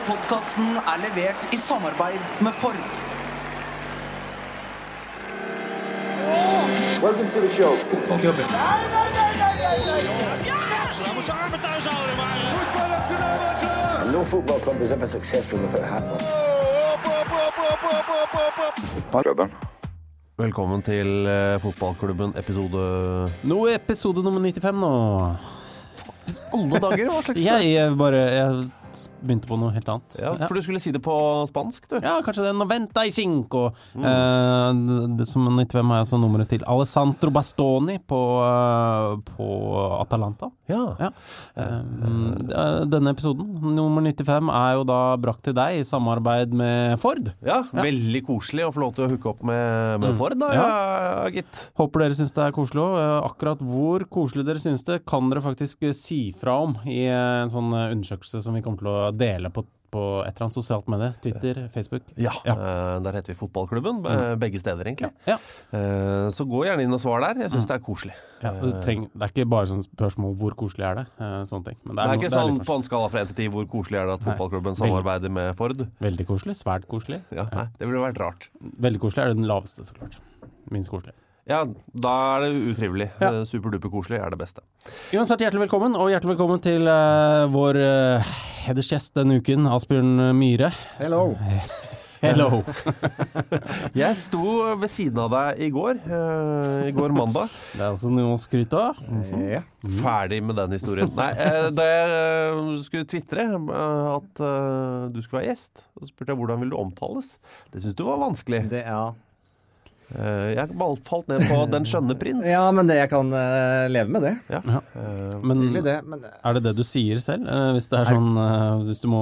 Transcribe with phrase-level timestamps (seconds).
[0.00, 2.76] Denne podkasten er levert i samarbeid med Ford.
[7.02, 7.76] Welcome to the show.
[14.00, 16.04] And no football club is ever successful without a hat.
[20.38, 24.92] Velkommen til eh, fotballklubben episode Nå er episode nummer 95 nå.
[26.56, 28.70] Alle dager, hva slags Jeg, jeg bare jeg
[29.24, 30.18] begynte på noe helt annet.
[30.20, 31.14] Ja, for du skulle si det på
[31.50, 31.98] spansk, du.
[31.98, 33.68] Ja, kanskje det er Noventa i cinco.
[33.94, 34.80] Eh,
[35.18, 39.50] det som 95 er altså nummeret til Alessandro Bastoni på, eh, på
[40.00, 40.50] Atalanta.
[40.70, 40.82] Ja.
[41.00, 41.10] Ja.
[41.56, 47.32] Eh, denne episoden, nummer 95, er jo da brakt til deg i samarbeid med Ford.
[47.46, 50.68] Ja, veldig koselig å få lov til å hooke opp med, med Ford, da, ja,
[51.34, 51.66] gitt.
[51.78, 52.98] Håper dere syns det er koselig òg.
[53.26, 57.42] Akkurat hvor koselig dere syns det, kan dere faktisk eh, si fra om i eh,
[57.44, 60.54] en sånn eh, undersøkelse som vi kommer til å dele på, på et eller annet
[60.54, 61.14] sosialt medie.
[61.20, 62.02] Twitter, Facebook.
[62.16, 64.02] Ja, eh, der heter vi Fotballklubben.
[64.04, 65.10] be- Begge steder, egentlig.
[65.26, 65.38] Ja.
[65.72, 67.42] Eh, Så gå gjerne inn og svar der.
[67.42, 68.14] Jeg syns det er koselig.
[68.40, 71.64] Ja, det, treng, det er ikke bare sånn spørsmål hvor koselig er det, eh, sånne
[71.64, 71.76] ting.
[71.84, 73.66] Men Det er no- ikke litt sånn på en skala fra 1 til 10 hvor
[73.66, 75.88] koselig er det at fotballklubben samarbeider med Ford.
[76.00, 76.54] Veldig koselig.
[76.62, 77.20] Svært koselig.
[77.32, 78.48] Ja, nei, Det ville vært rart.
[78.62, 80.18] Veldig koselig er det den laveste, så klart.
[80.70, 81.12] Minst koselig.
[81.50, 83.08] Ja, da er det utrivelig.
[83.18, 83.32] Ja.
[83.40, 84.62] Eh, Superduper koselig er det beste.
[85.10, 88.34] Uansett, hjertelig velkommen, og hjertelig velkommen til uh, vår uh,
[88.68, 90.70] hedersgjest denne uken, Asbjørn Myhre.
[91.00, 91.32] Hello.
[92.20, 92.60] Hello.
[93.96, 94.44] Jeg sto
[94.78, 97.50] ved siden av deg i går, Uh, i går mandag.
[97.74, 99.00] Det er også noe å skryte av.
[99.40, 99.64] Ja.
[100.04, 101.10] Ferdig med den historien.
[101.16, 104.44] Nei, uh, da jeg uh, skulle tvitre at
[105.10, 107.32] du skulle være gjest, så spurte jeg hvordan vil du omtales.
[107.72, 108.62] Det syntes du var vanskelig.
[108.70, 109.08] Det, ja.
[110.18, 110.72] Eh, Jeg
[111.06, 112.46] falt ned på Den skjønne prins.
[112.46, 114.34] ja, men det, jeg kan eh, leve med det.
[114.50, 114.60] Ja.
[114.66, 114.80] Ja.
[114.98, 115.96] Eh, Men det.
[116.04, 117.46] Men er det det du sier selv?
[117.76, 118.34] Hvis det er sånn
[118.88, 119.20] Hvis du må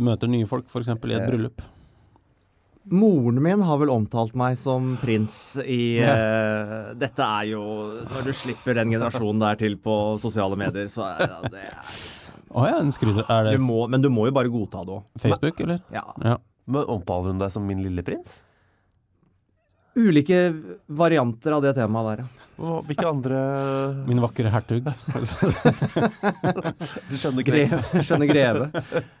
[0.00, 0.88] møter nye folk, f.eks.
[0.92, 1.62] i et bryllup.
[2.90, 6.92] moren min har vel omtalt meg som prins i Ja.
[6.98, 7.62] Dette er jo
[8.10, 11.80] Når du slipper den generasjonen der til på sosiale medier, så er ja, det er
[11.80, 12.80] liksom oh, ja.
[13.28, 15.02] Er det du må, Men du må jo bare godta det òg.
[15.18, 15.80] Facebook, eller?
[15.94, 16.04] Ja.
[16.24, 16.36] Ja.
[16.66, 18.40] Men omtaler hun deg som min lille prins?
[20.00, 20.38] Ulike
[20.86, 22.46] varianter av det temaet der, ja.
[22.60, 23.38] Og Hvilke andre
[24.08, 24.84] Min vakre hertug.
[27.10, 27.44] Du skjønner?
[27.46, 28.66] Greve, skjønner greve.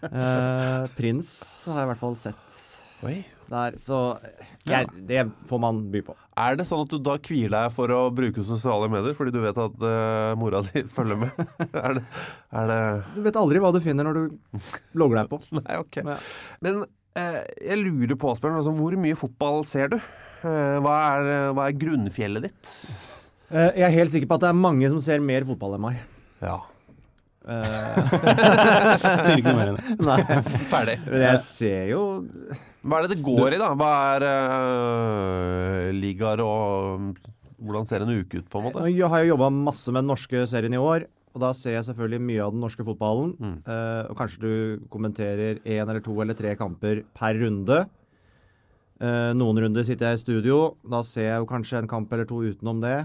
[0.04, 1.30] Uh, prins
[1.70, 2.58] har jeg i hvert fall sett
[3.06, 3.16] Oi.
[3.48, 3.96] der, så
[4.68, 6.12] jeg, det får man by på.
[6.40, 9.40] Er det sånn at du da kvier deg for å bruke sosiale medier fordi du
[9.42, 11.30] vet at uh, mora di følger med?
[11.70, 12.02] er, det,
[12.60, 12.80] er det
[13.16, 14.24] Du vet aldri hva du finner når du
[15.00, 15.36] logger deg på.
[15.62, 15.94] Nei, ok.
[16.04, 16.16] Ja.
[16.66, 19.98] Men uh, jeg lurer på, Asbjørn, altså, hvor mye fotball ser du?
[20.40, 22.74] Eh, hva, er, hva er grunnfjellet ditt?
[23.50, 25.84] Eh, Jeg er helt sikker på at det er mange som ser mer fotball enn
[25.84, 25.98] meg.
[26.40, 26.58] Ja.
[27.50, 28.00] Eh,
[29.24, 29.98] Sier ikke noe mer enn det.
[30.04, 30.40] Nei,
[30.70, 30.96] Ferdig.
[31.06, 32.00] men jeg ser jo
[32.84, 33.70] Hva er det det går i, da?
[33.80, 37.14] Hva er uh, ligaer og mm,
[37.64, 38.84] Hvordan ser en uke ut, på en måte?
[38.84, 41.04] Nå har jeg jobba masse med den norske serien i år,
[41.34, 43.34] og da ser jeg selvfølgelig mye av den norske fotballen.
[43.36, 43.56] Mm.
[43.66, 47.82] Uh, og kanskje du kommenterer én eller to eller tre kamper per runde.
[49.00, 52.28] Eh, noen runder sitter jeg i studio, da ser jeg jo kanskje en kamp eller
[52.28, 52.98] to utenom det.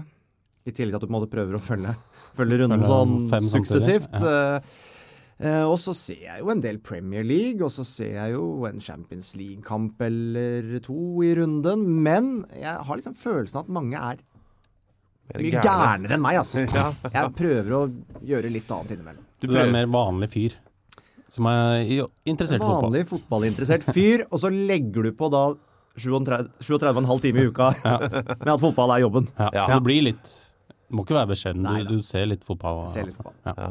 [0.68, 1.94] I tillegg til at du på en måte prøver å følge,
[2.36, 4.16] følge runden sånn suksessivt.
[4.18, 4.74] Eh,
[5.40, 8.66] eh, og så ser jeg jo en del Premier League, og så ser jeg jo
[8.68, 11.86] en Champions League-kamp eller to i runden.
[12.04, 14.20] Men jeg har liksom følelsen av at mange er
[15.32, 16.66] mye gærnere enn meg, altså.
[16.76, 16.90] Ja.
[17.08, 17.82] Jeg prøver å
[18.26, 19.24] gjøre litt annet innimellom.
[19.40, 20.58] Du er en mer vanlig fyr
[21.32, 21.80] som er
[22.28, 22.90] interessert i fotball.
[22.90, 25.65] Vanlig fotballinteressert fyr, og så legger du på da 37
[25.96, 27.70] 37,5 timer i uka
[28.44, 29.30] med at fotball er jobben.
[29.38, 29.64] Ja, Ja.
[29.66, 30.34] Så det blir litt
[30.94, 31.64] må ikke være beskjeden.
[31.66, 32.84] Du, du ser litt fotball.
[32.92, 33.34] Ser litt fotball.
[33.46, 33.54] Ja.
[33.58, 33.70] Ja.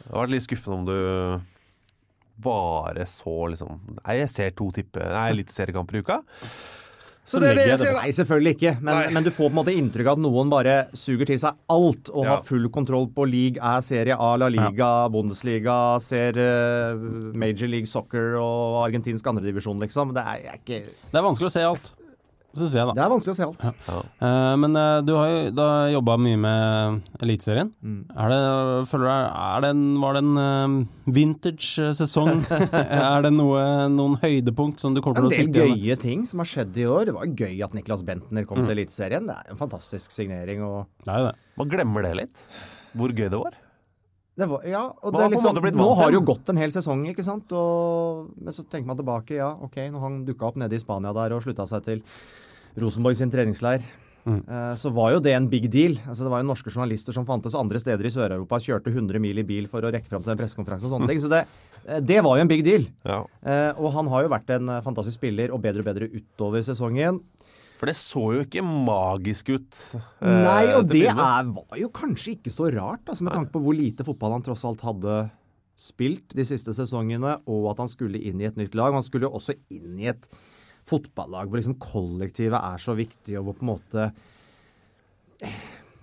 [0.00, 1.46] Det hadde vært litt skuffende om du
[2.40, 6.20] bare så liksom Nei, jeg ser to tippe Nei, eliteseriekamper i uka.
[7.30, 7.90] Så det, det på.
[7.94, 8.72] Nei, selvfølgelig ikke.
[8.82, 11.54] Men, men du får på en måte inntrykk av at noen bare suger til seg
[11.70, 12.34] alt og Ja.
[12.36, 16.98] har full kontroll på league, er Serie A, La Liga, Bundesliga, ser eh,
[17.38, 20.12] Major League Soccer og argentinsk andredivisjon, liksom.
[20.16, 20.82] Det er, jeg er ikke
[21.12, 21.92] Det er vanskelig å se alt,
[22.58, 22.94] syns jeg, da.
[22.96, 23.64] Det er vanskelig å se alt.
[24.20, 27.70] Eh, men uh, du har jo da jobba mye med Eliteserien.
[27.84, 28.00] Mm.
[28.24, 28.40] Er det,
[28.90, 29.12] føler du,
[29.44, 32.42] er det en, var det en uh, vintage-sesong?
[32.72, 33.62] er det noe,
[33.94, 35.84] noen høydepunkt som du kommer til å sitte igjen med?
[35.86, 37.06] gøye ting som har skjedd i år.
[37.10, 38.66] Det var gøy at Niklas Bentner kom Mm.
[38.68, 39.24] til Eliteserien.
[39.30, 40.60] Det er en fantastisk signering.
[40.66, 41.36] og Det er jo det.
[41.62, 42.42] Man glemmer det litt.
[42.98, 43.54] Hvor gøy det var.
[44.38, 47.02] Det var, ja, og det er liksom, nå har det jo gått en hel sesong,
[47.10, 47.50] ikke sant?
[47.52, 51.12] Og, men så tenker man tilbake, ja, ok, når han dukka opp nede i Spania
[51.12, 52.04] der og slutta seg til
[52.80, 53.82] Rosenborg sin treningsleir,
[54.20, 54.42] Mm.
[54.46, 55.94] eh, så var jo det en big deal.
[56.06, 59.38] Altså, det var jo norske journalister som fantes andre steder i Sør-Europa, kjørte 100 mil
[59.40, 61.20] i bil for å rekke fram til en pressekonferanse og sånne ting.
[61.22, 61.46] Så det,
[61.86, 62.84] eh, det var jo en big deal.
[63.02, 63.22] Ja.
[63.42, 66.60] Eh, og han har jo vært en eh, fantastisk spiller og bedre og bedre utover
[66.60, 67.22] sesongen.
[67.80, 69.76] For det så jo ikke magisk ut.
[69.96, 73.62] eh, Nei, og det er, var jo kanskje ikke så rart, altså, med tanke på
[73.64, 75.14] hvor lite fotball han tross alt hadde
[75.80, 78.92] spilt de siste sesongene, og at han skulle inn i et nytt lag.
[78.92, 80.28] Han skulle jo også inn i et
[80.90, 84.10] fotballag hvor liksom kollektivet er så viktig, og hvor på en måte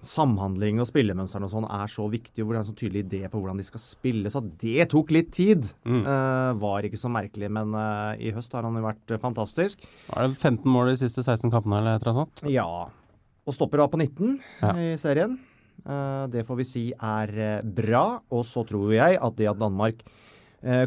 [0.05, 3.03] samhandling og spillemønstrene og sånn er så viktig, og hvor det er en sånn tydelig
[3.05, 4.31] idé på hvordan de skal spille.
[4.33, 5.65] Så det tok litt tid.
[5.87, 9.83] Eh, var ikke så merkelig, men uh, i høst har han jo vært eh, fantastisk.
[10.11, 12.53] Var det 15 mål de siste 16 kampene, eller et eller annet sånt?
[12.53, 12.67] Ja.
[13.47, 14.75] Og stopper da på 19 Ja.
[14.75, 15.39] i serien.
[15.87, 18.21] Uh, det får vi si er bra.
[18.33, 20.05] Og så tror jeg at det at Danmark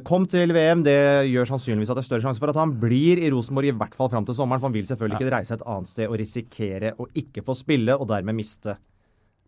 [0.02, 3.20] kom til VM, det gjør sannsynligvis at det er større sjanse for at han blir
[3.22, 4.58] i Rosenborg i hvert fall fram til sommeren.
[4.58, 7.94] For han vil selvfølgelig ikke reise et annet sted og risikere å ikke få spille,
[7.94, 8.74] og dermed miste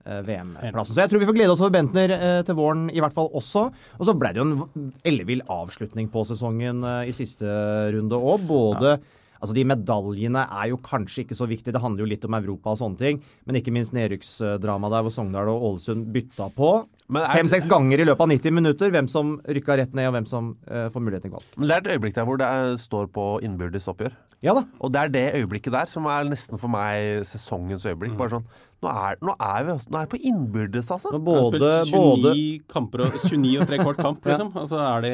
[0.05, 0.97] VM-plassen.
[0.97, 3.31] Så jeg tror vi får glede oss over Bentner eh, til våren i hvert fall
[3.39, 3.69] også.
[3.99, 7.49] Og så ble det jo en ellevill avslutning på sesongen eh, i siste
[7.95, 8.47] runde òg.
[8.49, 8.97] Både
[9.43, 12.77] Altså De medaljene er jo kanskje ikke så viktige, det handler jo litt om Europa
[12.77, 13.17] og sånne ting.
[13.43, 16.71] Men ikke minst nedrykksdramaet der hvor Sogndal og Ålesund bytta på.
[17.11, 18.93] Fem-seks ganger i løpet av 90 minutter.
[18.95, 21.57] Hvem som rykka rett ned, og hvem som eh, får muligheten til kvalg.
[21.59, 24.15] Men det er et øyeblikk der hvor det er, står på innbyrdes oppgjør.
[24.47, 24.63] Ja da.
[24.79, 28.15] Og det er det øyeblikket der som er nesten for meg sesongens øyeblikk.
[28.21, 28.47] Bare sånn
[28.83, 31.13] Nå er, nå er vi nå er på innbyrdes, altså.
[31.15, 32.33] Når både, har både, spilt 29 både
[32.73, 34.49] kamper og 29 og tre kvart kamp, liksom.
[34.51, 34.63] ja.
[34.65, 35.13] altså er det,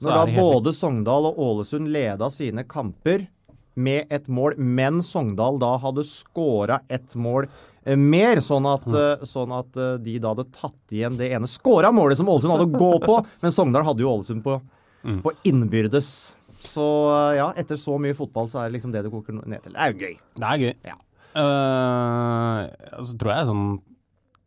[0.00, 3.26] så Når da er både Sogndal og Ålesund leda sine kamper
[3.80, 7.50] med et mål, men Sogndal da hadde scora ett mål
[7.84, 11.50] eh, mer, sånn at, eh, sånn at eh, de da hadde tatt igjen det ene
[11.50, 14.56] scora målet som Ålesund hadde å gå på, men Sogndal hadde jo Ålesund på,
[15.04, 16.10] på innbyrdes.
[16.60, 16.88] Så
[17.36, 19.76] ja, etter så mye fotball så er det liksom det det koker ned til.
[19.76, 20.18] Det er jo gøy.
[20.40, 20.74] Det er gøy.
[20.88, 20.98] Ja.
[21.30, 22.58] Eh,
[22.96, 23.66] altså tror jeg sånn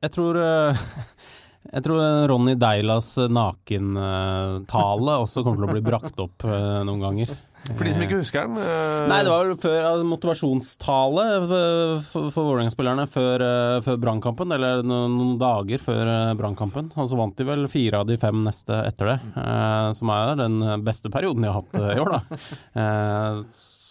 [0.03, 0.83] Jeg tror uh,
[1.73, 7.31] Jeg tror Ronny Deilas nakentale også kommer til å bli brakt opp uh, noen ganger.
[7.63, 12.31] For de som ikke husker den eh, Nei, det var vel før altså, motivasjonstale for,
[12.33, 16.91] for, Vålerenga-spillerne før, uh, før Brannkampen, eller no, noen dager før uh, Brannkampen.
[16.99, 20.35] Og så vant de vel fire av de fem neste etter det, eh, som er
[20.41, 22.41] den beste perioden de har hatt eh, i år, da.
[22.83, 23.39] Eh,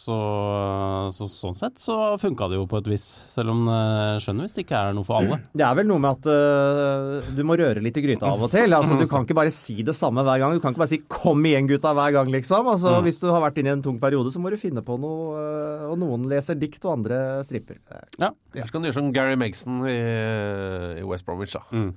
[0.02, 0.16] så,
[1.14, 4.56] så sånn sett så funka det jo på et vis, selv om jeg skjønner hvis
[4.56, 5.38] det ikke er noe for alle.
[5.54, 8.50] Det er vel noe med at uh, du må røre litt i gryta av og
[8.52, 8.75] til.
[8.75, 10.56] Altså, du kan ikke bare si det samme hver gang.
[10.56, 12.66] Du kan ikke bare si 'kom igjen, gutta' hver gang, liksom.
[12.75, 14.99] Altså, Hvis du har vært inne i en tung periode, så må du finne på
[14.99, 15.38] noe.
[15.38, 17.78] øh, Og noen leser dikt, og andre stripper.
[18.18, 18.32] Ja.
[18.54, 19.99] Så kan du gjøre som Gary Megson i,
[21.00, 21.62] i West Bromwich, da.
[21.71, 21.94] Mm.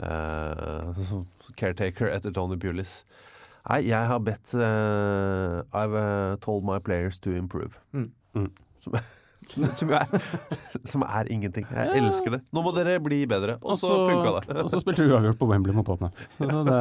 [0.00, 1.22] Uh,
[1.60, 3.04] caretaker etter Tony Pulis.
[3.64, 7.78] Nei, jeg har bedt uh, I've eh, told my players to improve.
[7.96, 8.10] Mm.
[8.36, 8.50] Mm.
[8.84, 8.96] Som,
[9.80, 10.26] som, er,
[10.88, 11.64] som er ingenting.
[11.72, 12.40] Jeg elsker det.
[12.52, 13.56] Nå må dere bli bedre.
[13.64, 14.58] Og så funka det.
[14.64, 16.12] og så spilte du uavgjort på Wembley mot Tottenham.
[16.38, 16.78] Så det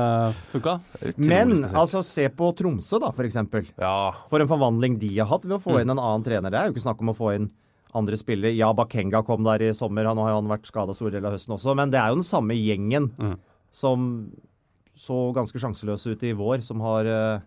[0.52, 0.75] funka.
[1.24, 1.75] Men spesielt.
[1.86, 3.68] altså, se på Tromsø, da, for eksempel.
[3.80, 3.96] Ja.
[4.32, 6.52] For en forvandling de har hatt ved å få inn en annen trener.
[6.52, 7.48] Det er jo ikke snakk om å få inn
[7.96, 8.56] andre spillere.
[8.58, 11.36] Ja, Bakenga kom der i sommer, nå har jo han vært skada store deler av
[11.38, 11.75] høsten også.
[11.80, 13.36] Men det er jo den samme gjengen Mm.
[13.72, 14.08] som
[14.95, 17.39] så ganske sjanseløse ut i vår, som har øh,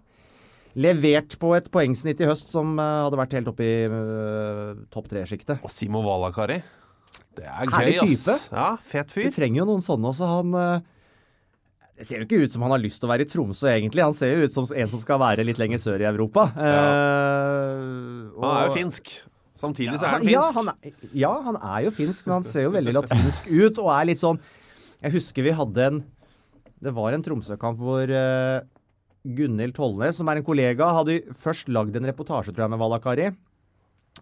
[0.76, 5.08] levert på et poengsnitt i høst som øh, hadde vært helt oppe i øh, topp
[5.12, 5.62] tre-sjiktet.
[5.64, 6.58] Og Simo Valakari.
[7.36, 8.48] Det er Herlig gøy, ass.
[8.52, 9.28] Ja, fet fyr.
[9.28, 10.28] Vi trenger jo noen sånne også.
[10.40, 10.52] Han
[11.96, 14.02] Det ser jo ikke ut som han har lyst til å være i Tromsø, egentlig.
[14.04, 16.48] Han ser jo ut som en som skal være litt lenger sør i Europa.
[16.56, 17.80] Eh,
[18.40, 19.14] Han er jo finsk.
[19.56, 20.56] Samtidig så er han ja, finsk.
[20.58, 23.88] han er, ja, han er jo finsk, men han ser jo veldig latinsk ut og
[23.94, 24.36] er litt sånn
[25.00, 26.02] Jeg husker vi hadde en
[26.86, 28.62] Det var en Tromsø-kamp hvor uh,
[29.26, 33.30] Gunhild Tollnes, som er en kollega, hadde først lagd en reportasje tror jeg, med Valakari.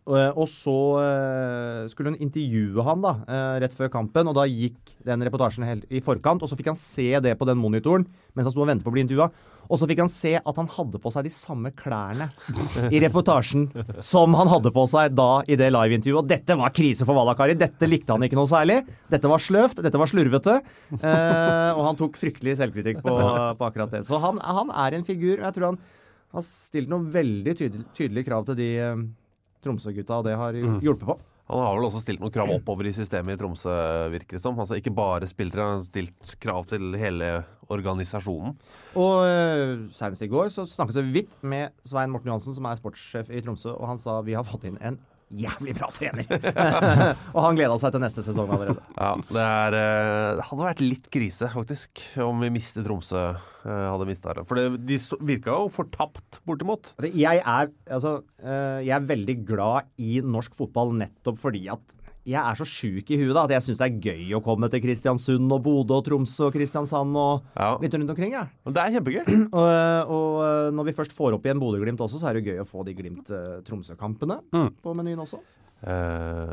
[0.05, 4.45] Og, og så eh, skulle hun intervjue han da, eh, rett før kampen, og da
[4.51, 6.43] gikk den reportasjen i forkant.
[6.43, 8.93] Og så fikk han se det på den monitoren mens han sto og ventet på
[8.93, 9.31] å bli intervjua.
[9.69, 12.31] Og så fikk han se at han hadde på seg de samme klærne
[12.93, 13.67] i reportasjen
[14.05, 16.21] som han hadde på seg da i det liveintervjuet.
[16.21, 17.57] Og dette var krise for Valakari.
[17.59, 18.81] Dette likte han ikke noe særlig.
[19.13, 20.59] Dette var sløvt, dette var slurvete.
[21.01, 23.15] Eh, og han tok fryktelig selvkritikk på,
[23.59, 24.05] på akkurat det.
[24.09, 25.39] Så han, han er en figur.
[25.41, 25.81] Jeg tror han
[26.35, 29.05] har stilt noen veldig tydel- tydelige krav til de eh,
[29.65, 31.15] Tromsø-gutta, og det har hjulpet på.
[31.45, 33.73] Han har vel også stilt noen krav oppover i systemet i Tromsø,
[34.15, 34.57] virker det som.
[34.61, 37.27] Altså Ikke bare spillere, han har stilt krav til hele
[37.73, 38.55] organisasjonen.
[38.99, 42.79] Og uh, senest i går så snakket vi vidt med Svein Morten Johansen, som er
[42.81, 45.01] sportssjef i Tromsø, og han sa vi har fått inn en
[45.35, 46.29] jævlig bra trener.
[47.35, 48.85] og han gleda seg til neste sesong allerede.
[48.95, 53.25] Ja, det, er, eh, det hadde vært litt krise, faktisk, om vi mistet Tromsø.
[53.65, 54.45] eh, Hadde mistet det.
[54.47, 56.93] For det, de virka jo fortapt, bortimot.
[56.99, 58.15] Altså, Jeg er, altså,
[58.85, 63.19] jeg er veldig glad i norsk fotball nettopp fordi at jeg er så sjuk i
[63.21, 66.07] huet da, at jeg syns det er gøy å komme til Kristiansund og Bodø og
[66.07, 67.75] Tromsø og Kristiansand og Ja.
[67.83, 68.33] litt rundt omkring.
[68.33, 68.47] Ja.
[68.65, 69.25] Men det er kjempegøy.
[69.55, 69.67] Og,
[70.15, 72.67] og øh, når vi først får opp igjen Bodø-Glimt også, så er det gøy å
[72.69, 74.41] få de Glimt-Tromsø-kampene
[74.83, 75.39] på menyen også.
[75.85, 76.49] Uh,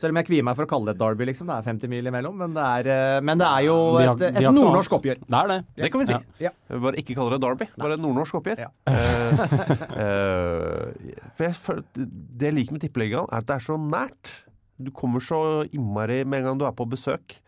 [0.00, 1.48] Selv om jeg kvier meg for å kalle det et derby, liksom.
[1.50, 2.36] Det er 50 mil imellom.
[2.40, 5.20] Men det er, eh, men det er jo et, et, et nordnorsk oppgjør.
[5.26, 5.58] Det er det.
[5.82, 6.16] det kan vi si.
[6.16, 6.48] Ja.
[6.48, 6.78] Ja.
[6.86, 7.68] Bare ikke kaller det Derby.
[7.80, 8.64] Bare et nordnorsk oppgjør.
[8.64, 8.70] Ja.
[8.88, 9.44] uh,
[10.04, 14.32] eh, for jeg, for det jeg liker med Tippeligaen, er at det er så nært.
[14.78, 17.38] Du kommer så innmari med en gang du er på besøk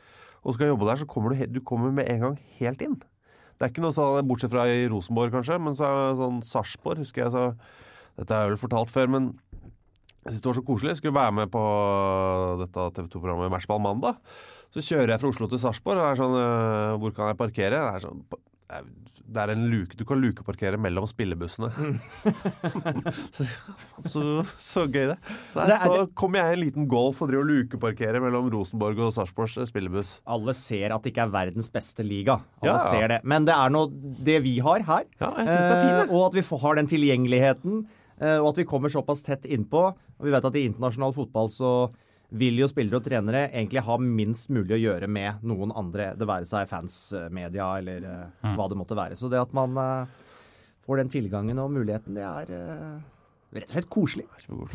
[0.46, 2.94] og skal jobbe der, så kommer du, du kommer med en gang helt inn.
[3.58, 7.02] Det er ikke noe sånn, Bortsett fra i Rosenborg, kanskje, men så er sånn Sarpsborg,
[7.02, 7.32] husker jeg.
[7.34, 9.32] så Dette har jeg vel fortalt før, men
[10.22, 10.92] jeg synes det var så koselig.
[10.92, 11.62] Jeg skulle være med på
[12.62, 14.22] dette TV 2-programmet Matchball mandag.
[14.74, 17.82] Så kjører jeg fra Oslo til Sarpsborg, og er sånn øh, Hvor kan jeg parkere?
[17.82, 18.22] Det er sånn
[19.28, 21.68] det er en luke Du kan lukeparkere mellom spillebussene.
[23.36, 23.46] så,
[24.04, 24.22] så,
[24.60, 25.16] så gøy, det.
[25.54, 29.00] Der Det står, kommer jeg i en liten Golf og driver og lukeparkerer mellom Rosenborg
[29.06, 30.18] og Sarpsborgs spillebuss.
[30.28, 32.38] Alle ser at det ikke er verdens beste liga.
[32.62, 32.78] Alle Ja.
[32.88, 33.20] ser det.
[33.24, 33.86] Men det er nå
[34.24, 35.04] det vi har her.
[35.20, 37.86] Ja, eh, og at vi har den tilgjengeligheten.
[38.20, 39.94] eh, og at vi kommer såpass tett innpå.
[40.18, 41.90] Og vi vet at i internasjonal fotball så
[42.30, 46.26] vil jo spillere og trenere egentlig ha minst mulig å gjøre med noen andre, det
[46.28, 48.56] være seg fans, eh, media eller eh, Mm.
[48.56, 49.16] hva det måtte være.
[49.16, 50.06] Så det at man eh,
[50.86, 53.00] får den tilgangen og muligheten, det er
[53.54, 54.24] rett og slett koselig.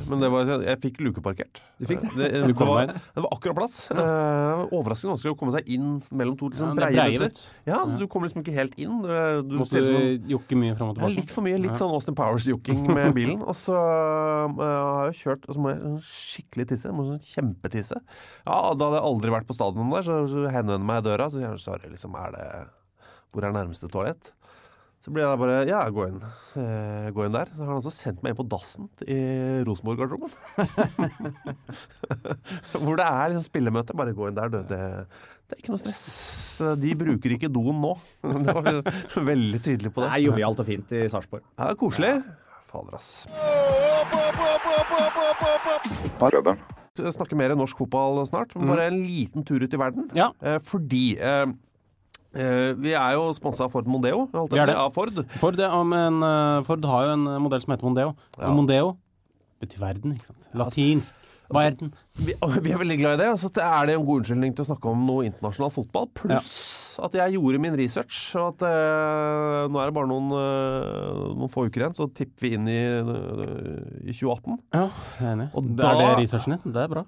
[0.09, 1.59] Men det var, jeg fikk lukeparkert.
[1.77, 2.11] Du fikk det?
[2.17, 3.75] Det, Du det, var, det var akkurat plass.
[3.93, 7.41] Uh, overraskende vanskelig å komme seg inn mellom to liksom, Ja, breie du.
[7.69, 8.97] Ja, du kommer liksom ikke helt inn.
[9.05, 9.13] Du,
[9.45, 11.19] du Måtte ser ut jokke mye fram og ja, tilbake.
[11.21, 11.61] litt for mye.
[11.67, 13.41] Litt sånn Austin Powers-jokking med bilen.
[13.45, 16.89] Og så uh, har jeg kjørt, og så må jeg sånn skikkelig tisse.
[16.89, 18.01] Jeg må sånn kjempetisse.
[18.01, 21.29] Ja, da hadde jeg aldri vært på stadion der, så, så henvender meg i døra.
[21.29, 22.47] Så sier jeg sorry, liksom, er det
[23.33, 24.33] Hvor er nærmeste toalett?
[25.03, 26.19] Så blir jeg bare Ja, gå inn.
[26.55, 27.49] Eh, gå inn der.
[27.51, 29.17] Så har han også sendt meg inn på dassen i
[29.67, 30.31] Rosenborg-garderoben.
[32.85, 33.95] Hvor det er liksom spillemøte.
[33.99, 34.61] Bare gå inn der, du.
[34.69, 34.79] Det,
[35.43, 36.05] det er ikke noe stress.
[36.79, 37.91] De bruker ikke doen nå.
[38.47, 40.13] Det var veldig tydelig på Det det.
[40.15, 41.43] er jovialt og fint i Sarpsborg.
[41.57, 42.13] Ja, det er koselig.
[42.71, 43.11] Fader, ass.
[47.03, 50.07] Jeg snakker mer norsk fotball snart, bare en liten tur ut i verden.
[50.17, 50.31] Ja.
[50.45, 51.45] Eh, fordi eh,
[52.33, 55.19] vi er jo sponsa av Ford Mondeo, holdt Vi jeg av Ford.
[55.41, 58.15] Ford, ja, men, eh, Ford har jo en eh, modell som heter Mondeo.
[58.39, 58.53] Ja.
[58.53, 58.95] Mondeo
[59.63, 60.49] betyr verden, ikke sant?
[60.59, 61.29] Latinsk.
[61.53, 61.91] Verden.
[62.17, 62.33] Vi,
[62.65, 63.29] vi er veldig glad i det.
[63.35, 66.09] Altså, det er det en god unnskyldning til å snakke om noe internasjonal fotball.
[66.17, 66.57] Pluss
[67.01, 68.19] at jeg gjorde min research.
[68.39, 72.47] Og at eh, nå er det bare noen, eh, noen få uker igjen, så tipper
[72.47, 74.59] vi inn i, eh, i 2018.
[74.75, 74.85] Ja,
[75.19, 75.49] jeg er enig.
[75.53, 76.73] Og Det da- Er det researchen din?
[76.73, 77.05] Det er bra.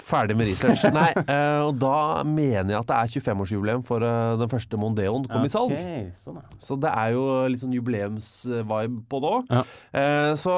[0.00, 0.82] Ferdig med research.
[0.96, 1.92] Nei, uh, og da
[2.26, 5.74] mener jeg at det er 25-årsjubileum for uh, den første Mondeoen kom i salg.
[6.24, 6.44] Sånn ja.
[6.62, 9.50] Så det er jo litt sånn jubileumsvibe på det òg.
[9.54, 9.64] Ja.
[9.94, 10.56] Uh, så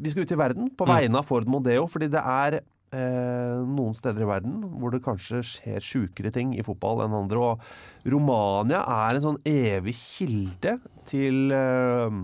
[0.00, 0.94] vi skal ut i verden på Mm.
[0.96, 2.56] vegne av Ford Mondeo, fordi det er
[2.90, 7.38] eh, noen steder i verden hvor det kanskje skjer sjukere ting i fotball enn andre.
[7.38, 10.78] Og Romania er en sånn evig kilde
[11.10, 12.16] til eh,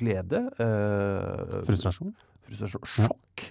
[0.00, 0.40] glede.
[0.58, 2.14] eh, Frustrasjon.
[2.48, 2.88] frustrasjon.
[2.96, 3.46] Sjokk.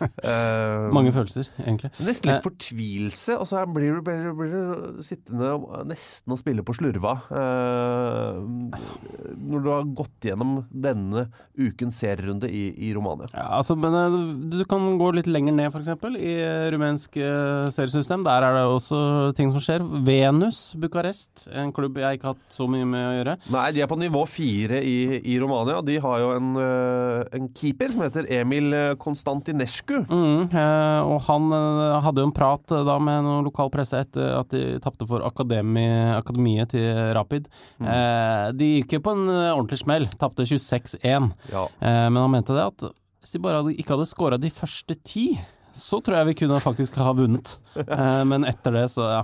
[0.00, 1.90] Eh, Mange følelser, egentlig.
[2.02, 2.44] Nesten litt Eh.
[2.46, 4.50] fortvilelse, og så blir du, blir, du- blir
[4.96, 8.40] du sittende og nesten og spille på slurva eh,
[9.42, 11.26] når du har gått gjennom denne
[11.58, 13.28] ukens serierunde i, i Romania.
[13.34, 14.16] Ja, altså, men eh,
[14.58, 15.90] du kan gå litt lenger ned, f.eks.
[16.18, 18.24] I eh, rumensk eh, seriesystem.
[18.26, 19.00] Der er det også
[19.38, 19.84] ting som skjer.
[20.06, 23.36] Venus Bucarest, en klubb jeg ikke har hatt så mye med å gjøre.
[23.54, 24.96] Nei, de er på nivå fire i,
[25.34, 25.80] i Romania.
[25.86, 28.72] De har jo en, eh, en keeper som heter Emil
[29.02, 29.91] Konstantinescu.
[30.08, 34.00] Mm, eh, og han eh, hadde jo en prat eh, da med noen lokal presse
[34.00, 35.84] etter at de tapte for akademi,
[36.16, 37.48] akademiet til Rapid.
[37.82, 37.88] Mm.
[38.56, 40.08] de gikk jo på en ordentlig smell.
[40.20, 41.30] Tapte 26-1.
[41.52, 41.66] Ja.
[41.82, 42.84] Men han mente det at
[43.22, 45.26] Hvis de bare ikke hadde scora de første ti,
[45.72, 47.56] så tror jeg vi kunne faktisk ha vunnet.
[48.30, 49.22] Men etter det, så ja.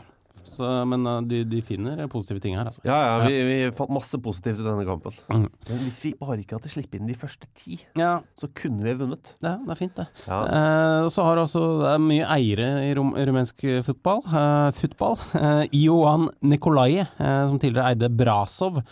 [0.49, 2.83] Så, men eh, de, de finner positive ting her, altså.
[2.89, 5.13] Ja, ja, vi, vi fant masse positivt i denne kampen.
[5.31, 5.47] Mm.
[5.69, 8.97] Men hvis vi bare ikke hadde sluppet inn de første ti, Ja, så kunne vi
[9.01, 9.35] vunnet.
[9.45, 10.09] det, det er fint, det.
[10.27, 10.41] Ja.
[10.49, 14.23] Eh, så har altså, Det er mye eiere i rom, rumensk fotball.
[14.29, 15.17] Eh, fotball.
[15.39, 18.83] Eh, Ioan Nikolai, eh, som tidligere eide Brasov,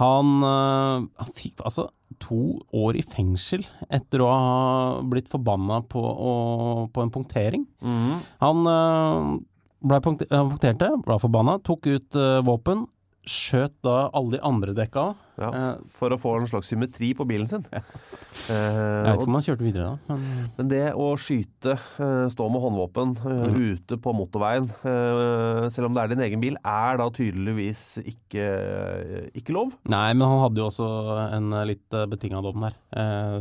[0.00, 1.88] han, eh, han fikk altså
[2.22, 2.36] to
[2.72, 7.64] år i fengsel etter å ha blitt forbanna på, å- på en punktering.
[7.82, 8.20] Mm.
[8.40, 8.60] Han
[9.84, 12.86] eh, ble punkte, han punkterte, ble forbanna, tok ut eh, våpen,
[13.24, 15.14] skjøt da alle de andre dekka av.
[15.38, 17.64] Ja, Eh, for å få en slags symmetri på bilen sin.
[17.74, 22.24] Jeg Eh, vet ikke om han kjørte videre da, men Men det å skyte, eh,
[22.32, 23.54] stå med håndvåpen Mm.
[23.78, 24.66] ute på motorveien,
[25.70, 29.72] selv om det er din egen bil, er da tydeligvis ikke, ikke lov.
[29.86, 30.88] Nei, men han hadde jo også
[31.36, 32.74] en litt betinga dom der.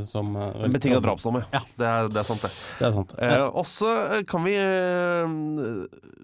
[0.06, 1.60] Som En betinga drapsdom, Ja.
[1.78, 2.52] Det, er, det er sant, det.
[2.80, 3.16] Det er sant.
[3.18, 4.54] Eh, også kan vi,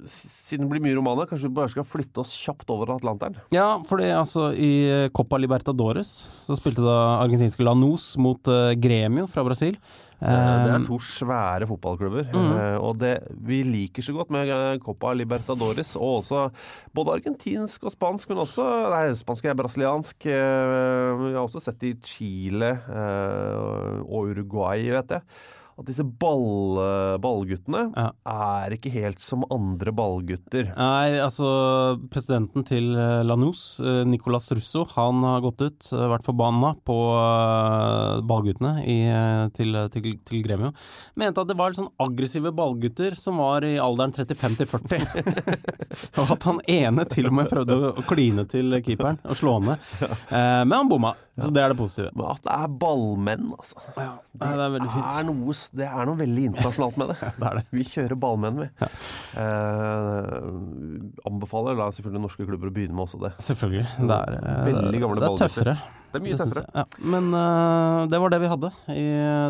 [0.10, 3.38] siden det blir mye romaner, kanskje vi bare skal flytte oss kjapt over Atlanteren.
[3.54, 9.44] Ja, fordi altså i Copa Libertadores så spilte da argentinske Lanús mot uh, Gremio fra
[9.44, 9.76] Brasil.
[10.22, 12.52] Eh, Det Eh, er to svære fotballklubber, Mm.
[12.60, 16.52] eh, og det vi liker så godt med eh, Copa Libertadores, og også
[16.94, 20.26] både argentinsk og spansk, men også Nei, spansk er brasiliansk.
[20.26, 25.22] eh, Vi har også sett det i Chile eh, og Uruguay, vet jeg.
[25.80, 26.76] At disse ball,
[27.24, 28.10] ballguttene Ja.
[28.28, 30.74] er ikke helt som andre ballgutter.
[30.76, 36.28] Nei, altså presidenten til eh, Lanús, eh, Nicolas Russo, han har gått ut, eh, vært
[36.28, 36.98] forbanna på
[38.28, 38.98] ballguttene i,
[39.56, 40.74] til, til, til Gremio.
[41.20, 45.08] Mente at det var litt sånn aggressive ballgutter som var i alderen 35 til 40.
[46.20, 49.88] og at han ene til og med prøvde å, kline til keeperen og slå ned.
[50.04, 52.12] Eh, men han bomma, så det er det positive.
[52.16, 53.84] Men at det er ballmenn, altså.
[53.98, 54.10] Ja,
[54.42, 55.08] det er veldig fint.
[55.10, 57.18] Er noe, det er noe veldig internasjonalt med det.
[57.40, 57.64] Det er det.
[57.76, 58.68] Vi kjører ballmenn, vi.
[59.40, 60.34] Eh,
[61.30, 63.34] anbefaler da selvfølgelig norske klubber å begynne med også det.
[63.46, 63.88] Selvfølgelig.
[64.00, 64.38] Det er,
[64.70, 65.78] Veldig gamle det er tøffere.
[66.10, 66.66] Det er mye Det tøffere.
[66.74, 66.84] jeg, Ja.
[67.14, 69.04] Men uh, det var det vi hadde i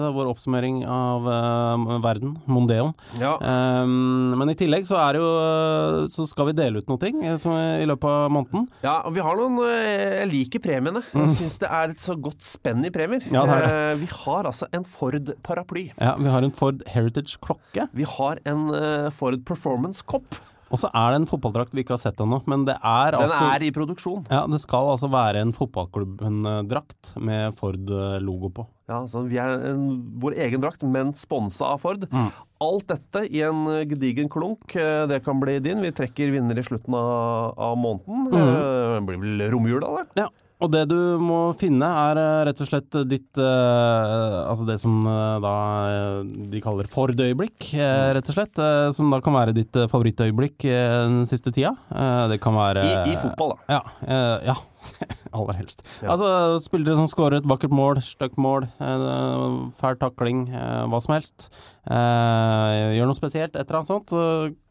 [0.03, 2.93] det vår oppsummering av uh, verden, Mondeon.
[3.21, 3.35] Ja.
[3.39, 7.21] Um, men i tillegg så er jo eh, Så skal vi dele ut noe ting
[7.41, 8.67] som i løpet av måneden.
[8.83, 11.01] Ja, og vi har noen Jeg liker premiene.
[11.13, 13.23] Jeg syns det er et så godt spenn i premier.
[13.25, 13.35] Mm.
[13.35, 13.71] Ja, det det.
[13.71, 15.85] Uh, Vi har altså en Ford-paraply.
[15.99, 17.87] Ja, Vi har en Ford Heritage klokke.
[17.95, 18.67] Vi har en
[19.15, 20.35] Ford Performance-kopp.
[20.69, 22.41] Og så er det en fotballdrakt vi ikke har sett ennå.
[22.49, 24.25] Men det er Den altså er i produksjon.
[24.29, 28.67] ja, Det skal altså være en fotballklubben-drakt med Ford-logo på.
[28.89, 29.83] Ja, så Vi er en,
[30.21, 32.05] vår egen drakt, men sponsa av Ford.
[32.09, 32.29] Mm.
[32.61, 34.75] Alt dette i en gedigen klunk.
[34.75, 35.81] Eh, Det kan bli din.
[35.81, 38.27] Vi trekker vinner i slutten av, av måneden.
[38.29, 39.05] Mm.
[39.05, 40.23] Det blir vel romjula, det.
[40.25, 40.29] Ja.
[40.59, 44.97] Og det du må finne, er eh, rett og slett ditt eh, Altså det som
[45.07, 45.53] eh, da
[45.87, 46.17] eh,
[46.51, 48.59] de kaller Ford-øyeblikk, eh, rett og slett.
[48.59, 51.71] eh, som da kan være ditt eh, favorittøyeblikk eh, den siste tida.
[51.93, 53.79] Eh, det kan være I, I fotball, da.
[53.79, 53.81] Ja.
[54.03, 54.57] eh, ja.
[55.33, 55.83] Aller helst.
[56.01, 56.13] Ja.
[56.15, 61.13] Altså spillere som scorer et vakkert mål, stygt mål, eh, fæl takling, eh, hva som
[61.13, 61.49] helst.
[61.89, 64.13] Eh, gjør noe spesielt, et eller annet sånt.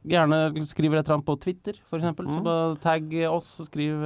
[0.08, 2.26] gjerne skriver et eller annet på Twitter, for eksempel.
[2.40, 3.98] Så tagg oss, skriv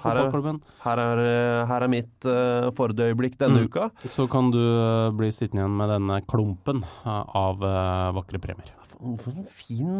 [0.00, 0.60] fotballklubben.
[0.84, 1.22] Her er,
[1.66, 3.68] her er mitt uh, Ford-øyeblikk denne Mm.
[3.68, 3.90] uka.
[4.06, 4.60] Så kan du
[5.16, 8.70] bli sittende igjen med denne klumpen av eh, vakre premier.
[9.48, 9.96] Fin,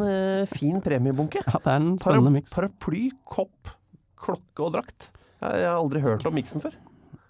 [0.46, 1.40] fin premiebunke.
[1.46, 2.52] Ja, det er en spennende miks.
[2.52, 3.72] paraply, kopp,
[4.20, 5.10] klokke og drakt.
[5.40, 6.76] Jeg har aldri hørt om miksen før.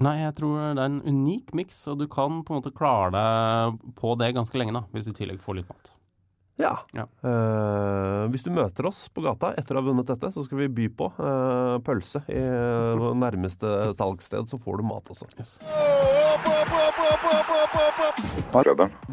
[0.01, 3.13] Nei, jeg tror det er en unik miks, og du kan på en måte klare
[3.15, 5.93] deg på det ganske lenge, da, hvis du i tillegg får litt mat.
[6.61, 6.73] Ja.
[6.97, 7.07] Ja.
[7.25, 10.71] Uh, hvis du møter oss på gata etter å ha vunnet dette, så skal vi
[10.81, 15.31] by på uh, pølse i eh, nærmeste salgssted, så får du mat også.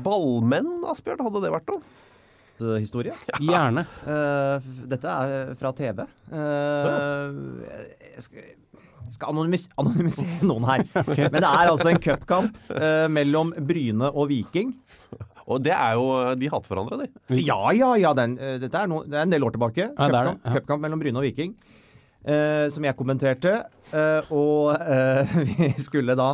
[0.03, 1.85] Ballmenn, Asbjørn, hadde det vært noe?
[2.57, 3.13] Historie.
[3.39, 3.83] Gjerne.
[4.09, 6.01] Eh, dette er fra TV.
[6.33, 7.35] Eh,
[8.17, 8.23] jeg
[9.13, 10.83] skal, anonymis anonymisere noen her.
[11.33, 14.73] Men det er altså en cupkamp uh, mellom Bryne og Viking.
[15.47, 17.37] Og det er jo De hater hverandre, de.
[17.39, 18.09] Ja, ja, ja.
[18.17, 19.85] Den, eh, dette er, no, det er en del år tilbake.
[19.85, 20.55] Ja, det det, Cupkamp, ja.
[20.57, 21.53] cupkamp mellom Bryne og Viking.
[22.27, 23.53] eh, som jeg kommenterte.
[23.95, 26.33] eh, og eh, vi skulle da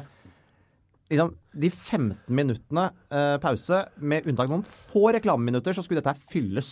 [1.12, 6.16] liksom, De 15 minuttene eh, pause, med unntak av noen få reklameminutter, så skulle dette
[6.16, 6.72] her fylles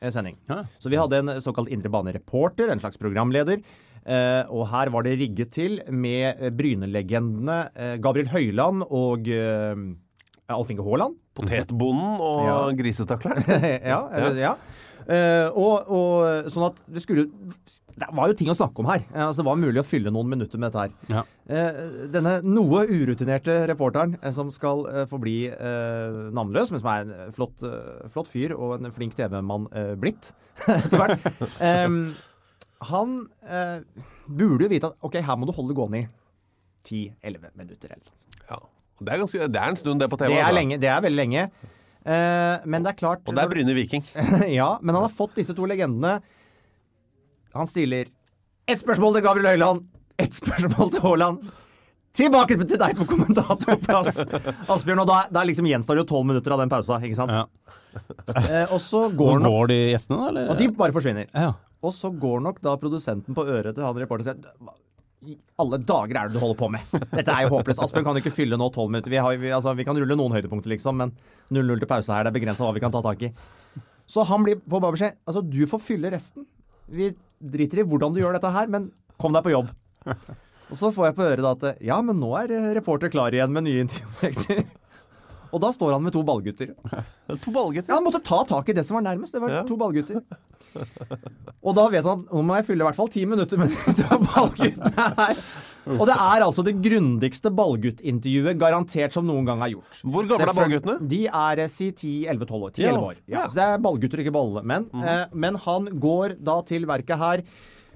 [0.00, 0.38] eh, sending.
[0.78, 3.58] Så vi hadde en såkalt indre bane-reporter, en slags programleder.
[4.10, 9.84] Eh, og her var det rigget til med brynelegendene Bryne-legendene eh, Gabriel Høyland og uh,
[10.50, 11.14] Alf Inge Haaland.
[11.38, 12.56] Potetbonden og Ja.
[12.76, 13.44] grisetakleren.
[13.94, 14.00] ja,
[14.34, 14.54] ja.
[15.10, 17.24] Eh, og, og sånn at det skulle
[18.00, 19.00] Det var jo ting å snakke om her.
[19.10, 20.92] Eh, altså, det var mulig å fylle noen minutter med dette her.
[21.10, 21.22] Ja.
[21.50, 21.80] Eh,
[22.14, 27.14] denne noe urutinerte reporteren eh, som skal eh, forbli eh, navnløs, men som er en
[27.16, 30.30] eh, flott, eh, flott fyr og en flink TV-mann eh, blitt
[30.68, 31.26] etter hvert,
[31.72, 31.98] Em,
[32.80, 33.80] han eh,
[34.26, 36.06] burde jo vite at OK, her må du holde det gående i
[36.86, 37.92] 10-11 minutter.
[37.92, 38.14] Eller.
[38.48, 38.58] Ja.
[39.00, 40.32] Det er, ganske, det er en stund, det på TV.
[40.32, 40.56] Det er, altså.
[40.56, 41.46] lenge, det er veldig lenge.
[42.00, 44.04] Eh, men det er klart Og det er Bryne Viking.
[44.60, 46.18] ja, men han har fått disse to legendene.
[47.56, 48.08] Han stiller
[48.70, 49.88] ett spørsmål til Gabriel Høyland,
[50.20, 51.50] ett spørsmål til Haaland.
[52.16, 54.24] Tilbake til deg på kommentatorplass,
[54.72, 55.02] Asbjørn.
[55.04, 57.34] Og da, da liksom gjenstår det jo tolv minutter av den pausa, ikke sant?
[57.34, 57.46] Ja.
[58.40, 60.30] Eh, og så går så går de gjestene, da?
[60.32, 60.48] Eller?
[60.52, 61.28] Og de bare forsvinner.
[61.34, 61.52] ja.
[61.82, 64.78] Og så går nok da produsenten på øret til han reporteren og sier
[65.30, 66.80] i alle dager er det du holder på med?
[67.12, 67.82] Dette er jo håpløst.
[67.84, 69.12] Asbjørn kan jo ikke fylle nå tolv minutter.
[69.12, 71.12] Vi, har, vi, altså, vi kan rulle noen høydepunkter, liksom, men
[71.52, 73.32] 0-0 til pause her, det er begrensa hva vi kan ta tak i.
[74.08, 76.46] Så han blir, får bare beskjed Altså, du får fylle resten.
[76.88, 77.10] Vi
[77.52, 78.88] driter i hvordan du gjør dette her, men
[79.20, 79.68] kom deg på jobb.
[80.08, 83.36] Og så får jeg på øret da at ja, men nå er eh, reporter klar
[83.36, 84.64] igjen med nye intervjuobjekter.
[85.52, 86.72] Og da står han med to ballgutter.
[87.44, 87.90] To ballgutter.
[87.92, 89.34] Ja, Han måtte ta tak i det som var nærmest.
[89.36, 89.62] Det var Ja.
[89.68, 90.22] to ballgutter.
[91.60, 94.06] Og da vet han nå må jeg fylle i hvert fall ti minutter med de
[94.26, 95.42] ballguttene her.
[95.90, 100.00] Og det er altså det grundigste ballguttintervjuet garantert som noen gang er gjort.
[100.04, 100.96] Hvor gamle er ballguttene?
[101.10, 102.70] De er eh, si 10-11-12 år.
[102.76, 102.94] 10-11 Ja.
[103.00, 103.20] år.
[103.34, 104.86] Ja, så det er ballgutter, ikke ballemenn.
[105.00, 107.42] Eh, men han går da til verket her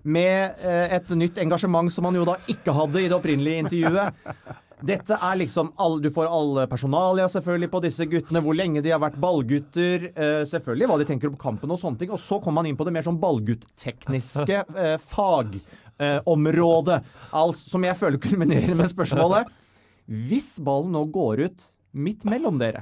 [0.05, 4.35] med eh, et nytt engasjement som han jo da ikke hadde i det opprinnelige intervjuet.
[4.85, 8.93] Dette er liksom all, Du får alle personalia selvfølgelig på disse guttene, hvor lenge de
[8.93, 12.13] har vært ballgutter, eh, selvfølgelig hva de tenker om kampen og sånne ting.
[12.13, 17.01] Og så kommer man inn på det mer sånn ballguttekniske eh, fagområdet.
[17.33, 19.49] altså, som jeg føler kulminerer med spørsmålet
[20.05, 22.81] Hvis ballen nå går ut midt mellom dere,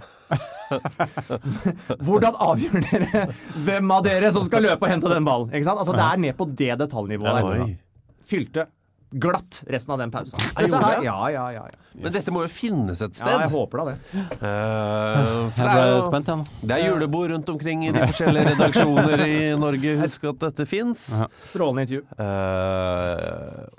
[2.06, 3.26] hvordan avgjør dere
[3.66, 5.52] hvem av dere som skal løpe og hente den ballen?
[5.52, 7.76] Altså, det er ned på det detaljnivået.
[8.24, 8.70] Fylte
[9.12, 10.38] glatt resten av den pausen.
[10.57, 11.64] Dette her, ja, ja, ja.
[11.68, 11.79] ja.
[11.92, 13.29] Men dette må jo finnes et sted?
[13.29, 13.96] Ja, jeg håper da det.
[14.40, 16.46] Uh, Jeg det, ble jo, spent, jeg nå.
[16.70, 19.92] det er julebord rundt omkring i de forskjellige redaksjoner i Norge.
[20.01, 21.05] Husk at dette fins.
[21.12, 21.27] Ja.
[21.51, 22.05] Strålende intervju.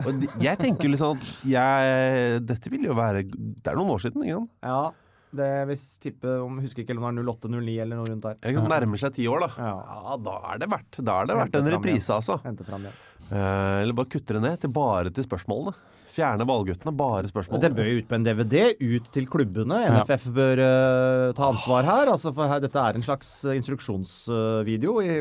[0.05, 4.03] og de- jeg tenker liksom at jeg Dette vil jo være Det er noen år
[4.05, 4.51] siden, ikke sant?
[4.63, 4.91] Ja,
[5.37, 8.37] det hvis tippe om Husker ikke om det er 08-09 eller noe rundt der.
[8.43, 9.49] Jeg kan nærmer seg ti år, da.
[9.57, 9.73] Ja.
[9.93, 12.19] Ja, da er det verdt, da er det verdt en reprise, igjen.
[12.19, 12.39] altså.
[12.45, 13.01] Hente fram igjen.
[13.31, 15.75] Eh, eller bare kutte det ned til bare til spørsmålene.
[16.13, 17.61] Fjerne ballguttene, bare spørsmål.
[17.63, 19.79] Det bør jo ut på en DVD, ut til klubbene.
[19.95, 22.11] NFF bør uh, ta ansvar her.
[22.11, 25.15] Altså for her, Dette er en slags eh, instruksjonsvideo i,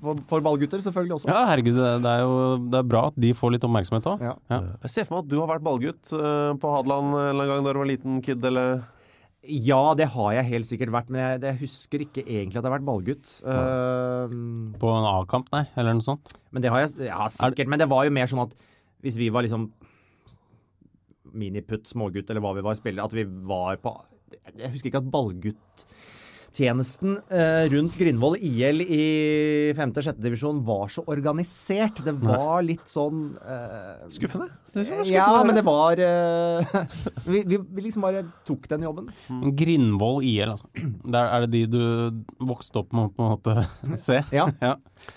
[0.00, 1.28] for, for ballgutter, selvfølgelig også.
[1.28, 2.38] Ja, herregud, det det er jo
[2.72, 4.24] det er bra at de får litt oppmerksomhet òg.
[4.30, 4.32] Ja.
[4.48, 4.62] Ja.
[4.86, 7.76] Jeg ser for meg at du har vært ballgutt uh, på Hadeland en gang da
[7.76, 8.80] du var liten kid, eller
[9.48, 12.68] Ja, det har jeg helt sikkert vært, men jeg, jeg husker ikke egentlig at jeg
[12.68, 13.30] har vært ballgutt.
[13.40, 14.34] Uh,
[14.82, 16.34] På en A-kamp, nei, eller noe sånt.
[16.52, 17.70] men det har jeg Ja, sikkert.
[17.72, 18.52] Men det var jo mer sånn at
[19.00, 19.70] hvis vi var liksom
[21.32, 23.94] miniputt, smågutt eller hva vi var, spillere, at vi var på
[24.58, 26.18] Jeg husker ikke at ballguttjenesten
[26.58, 29.04] eh, rundt Grindvoll IL i
[29.76, 30.18] 5.-6.
[30.20, 32.02] divisjon var så organisert.
[32.04, 34.48] Det var litt sånn eh, Skuffende.
[34.74, 36.74] Skuffende Ja, men det var eh,
[37.26, 39.08] vi, vi, liksom bare tok den jobben.
[39.56, 40.66] Grindvoll IL, altså.
[41.06, 44.22] Der er det de du vokste opp med å på en måte se?
[44.40, 44.74] Ja.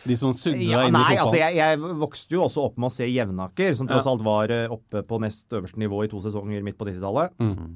[0.07, 1.23] De som sugde Ja, deg inn i fotballen?
[1.25, 4.53] altså jeg, jeg vokste jo også opp med å se Jevnaker, som tross alt var
[4.71, 7.35] oppe på nest øverste nivå i to sesonger midt på 90-tallet.
[7.43, 7.75] Mm.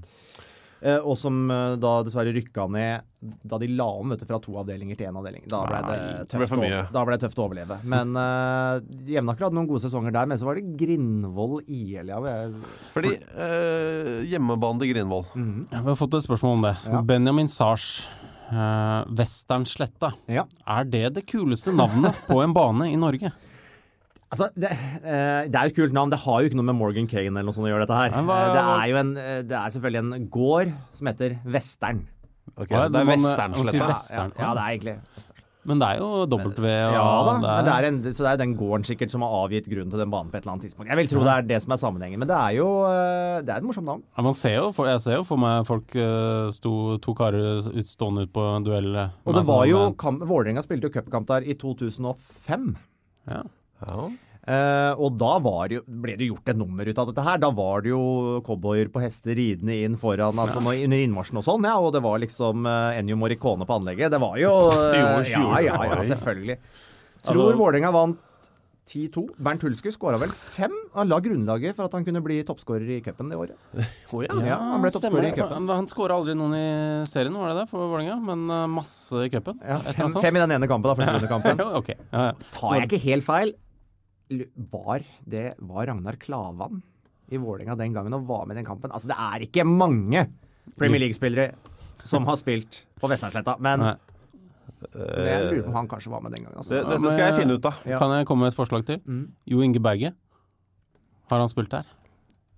[0.82, 4.38] Eh, og som eh, da dessverre rykka ned da de la om vet du, fra
[4.42, 5.48] to avdelinger til én avdeling.
[5.50, 7.80] Da ble det Nei, det tøft, ble ble det tøft å overleve.
[7.90, 8.78] Men uh,
[9.10, 12.12] Jevnaker hadde noen gode sesonger der, men så var det Grindvoll IL.
[12.14, 12.54] Ja, jeg,
[12.94, 16.76] Fordi uh, hjemmebane til Grindvoll Ja, vi har fått et spørsmål om det.
[16.86, 17.02] Ja.
[17.10, 17.90] Benjamin Sars,
[18.52, 20.14] uh, Westernsletta.
[20.30, 20.46] ja.
[20.78, 23.34] Er det det kuleste navnet på en bane i Norge?
[24.28, 24.70] Altså, det,
[25.08, 26.10] eh, det er jo et kult navn.
[26.12, 28.10] Det har jo ikke noe med Morgan Kane eller noe sånt å gjøre, dette her.
[28.28, 32.06] Hva- Eh, det er jo en, eh, det er selvfølgelig en gård som heter Western.
[32.58, 34.32] Ok, Hva er Det er man Ja, Western.
[34.38, 35.34] ja, det er egentlig Vestern.
[35.68, 38.28] Men det er jo W og Ja da, det men det er en, så det
[38.28, 40.54] er jo den gården sikkert som har avgitt grunnen til den banen på et eller
[40.56, 40.88] annet tidspunkt.
[40.88, 43.50] Jeg vil tro det er det som er sammenhengen, men det er jo eh, det
[43.52, 44.04] er et morsomt navn.
[44.16, 47.60] Ja, man ser jo, for, jeg ser jo for meg folk eh, sto to karer
[47.68, 48.96] ut- stående ut på en duell.
[48.96, 52.76] eh, Og det var sånn, jo eh, Vålerenga spilte jo cupkamp der i 2005.
[53.30, 53.44] ja.
[53.86, 54.08] Ja.
[54.48, 57.40] Uh, og da var det jo, ble det gjort et nummer ut av dette her.
[57.44, 58.04] Da var det jo
[58.48, 60.86] cowboyer på hester ridende inn foran, altså ja.
[60.88, 61.76] under innmarsjen og sånn, ja.
[61.84, 64.14] Og det var liksom uh, Ennio Morricone på anlegget.
[64.16, 66.62] Det var jo uh, Ja, ja, ja, selvfølgelig.
[66.62, 68.24] Altså- Tror Vålerenga vant
[68.88, 69.26] 10-2.
[69.44, 70.72] Bernt Hulsker skåra vel fem.
[70.94, 73.60] Han la grunnlaget for at han kunne bli toppskårer i cupen det året.
[74.16, 74.32] Oh, ja.
[74.48, 75.68] Ja, han ble toppskårer i cupen.
[75.68, 76.68] Han skåra aldri noen i
[77.12, 78.16] serien, var det det, for Vålerenga?
[78.24, 79.60] Men masse i cupen?
[79.60, 81.60] Ja, fem, fem i den ene kampen, da, første rundekampen.
[81.60, 81.80] kampen.
[81.84, 82.00] okay.
[82.16, 82.52] Ja, ja.
[82.56, 83.58] Tar jeg ikke helt feil,
[84.72, 86.82] var det var Ragnar Klavan
[87.32, 88.92] i Vålerenga den gangen og var med i den kampen?
[88.92, 90.28] Altså, det er ikke mange
[90.78, 91.54] Premier League-spillere
[92.08, 93.96] som har spilt på Vestlandsletta, men Nei.
[94.94, 96.56] men jeg lurer på om han kanskje var med den gangen.
[96.62, 96.84] Det, Altså.
[96.92, 97.82] dette skal jeg finne ut av.
[97.88, 98.00] Ja.
[98.00, 99.02] Kan jeg komme med et forslag til?
[99.06, 99.26] Mm.
[99.48, 100.14] Jo Inge Berge.
[101.32, 101.88] Har han spilt der?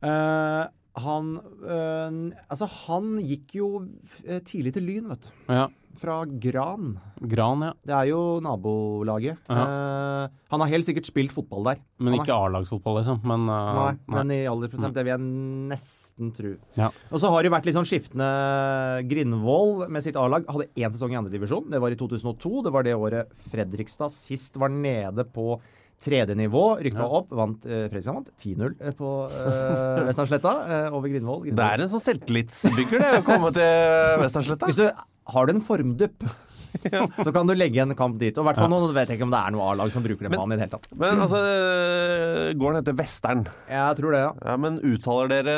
[0.06, 1.32] Uh, han
[1.66, 3.70] uh, Altså, han gikk jo
[4.26, 5.32] eh, tidlig til Lyn, vet du.
[5.50, 5.68] Ja.
[5.98, 6.94] Fra Gran.
[7.20, 7.72] Gran, ja.
[7.84, 9.40] Det er jo nabolaget.
[9.50, 11.82] Eh, han har helt sikkert spilt fotball der.
[12.00, 13.20] Men Han ikke A-lagsfotball, liksom.
[13.28, 14.16] Men, uh, Nei, nei.
[14.16, 15.26] men i aldersprosent, det vil jeg
[15.74, 16.54] nesten tro.
[16.80, 16.92] Ja.
[17.12, 18.30] Og så har det vært litt sånn skiftende
[19.10, 21.68] Grindvoll med sitt A-lag hadde én sesong i andredivisjon.
[21.74, 22.64] Det var i 2002.
[22.70, 25.60] Det var det året Fredrikstad sist var nede på
[26.00, 26.80] tredje nivå.
[26.80, 27.10] Rykka Ja.
[27.20, 27.30] opp.
[27.36, 30.54] Vant, eh, Fredrikstad vant 10-0 eh, på eh, Vestlandsletta
[30.88, 31.50] eh, over Grindvoll.
[31.52, 34.70] Det er en sånn selvtillitsbygger, det, å komme til Vestlandsletta.
[34.72, 34.88] Hvis du
[35.34, 36.24] har du en formdupp,
[37.26, 38.36] så kan du legge en kamp dit.
[38.38, 40.28] Og i hvert fall nå vet jeg ikke om det er noe A-lag som bruker
[40.28, 40.92] den banen i det hele tatt.
[41.02, 41.40] Men altså,
[42.62, 43.46] gården heter Vestern.
[43.70, 44.32] Jeg tror det, ja.
[44.52, 45.56] Ja, men uttaler dere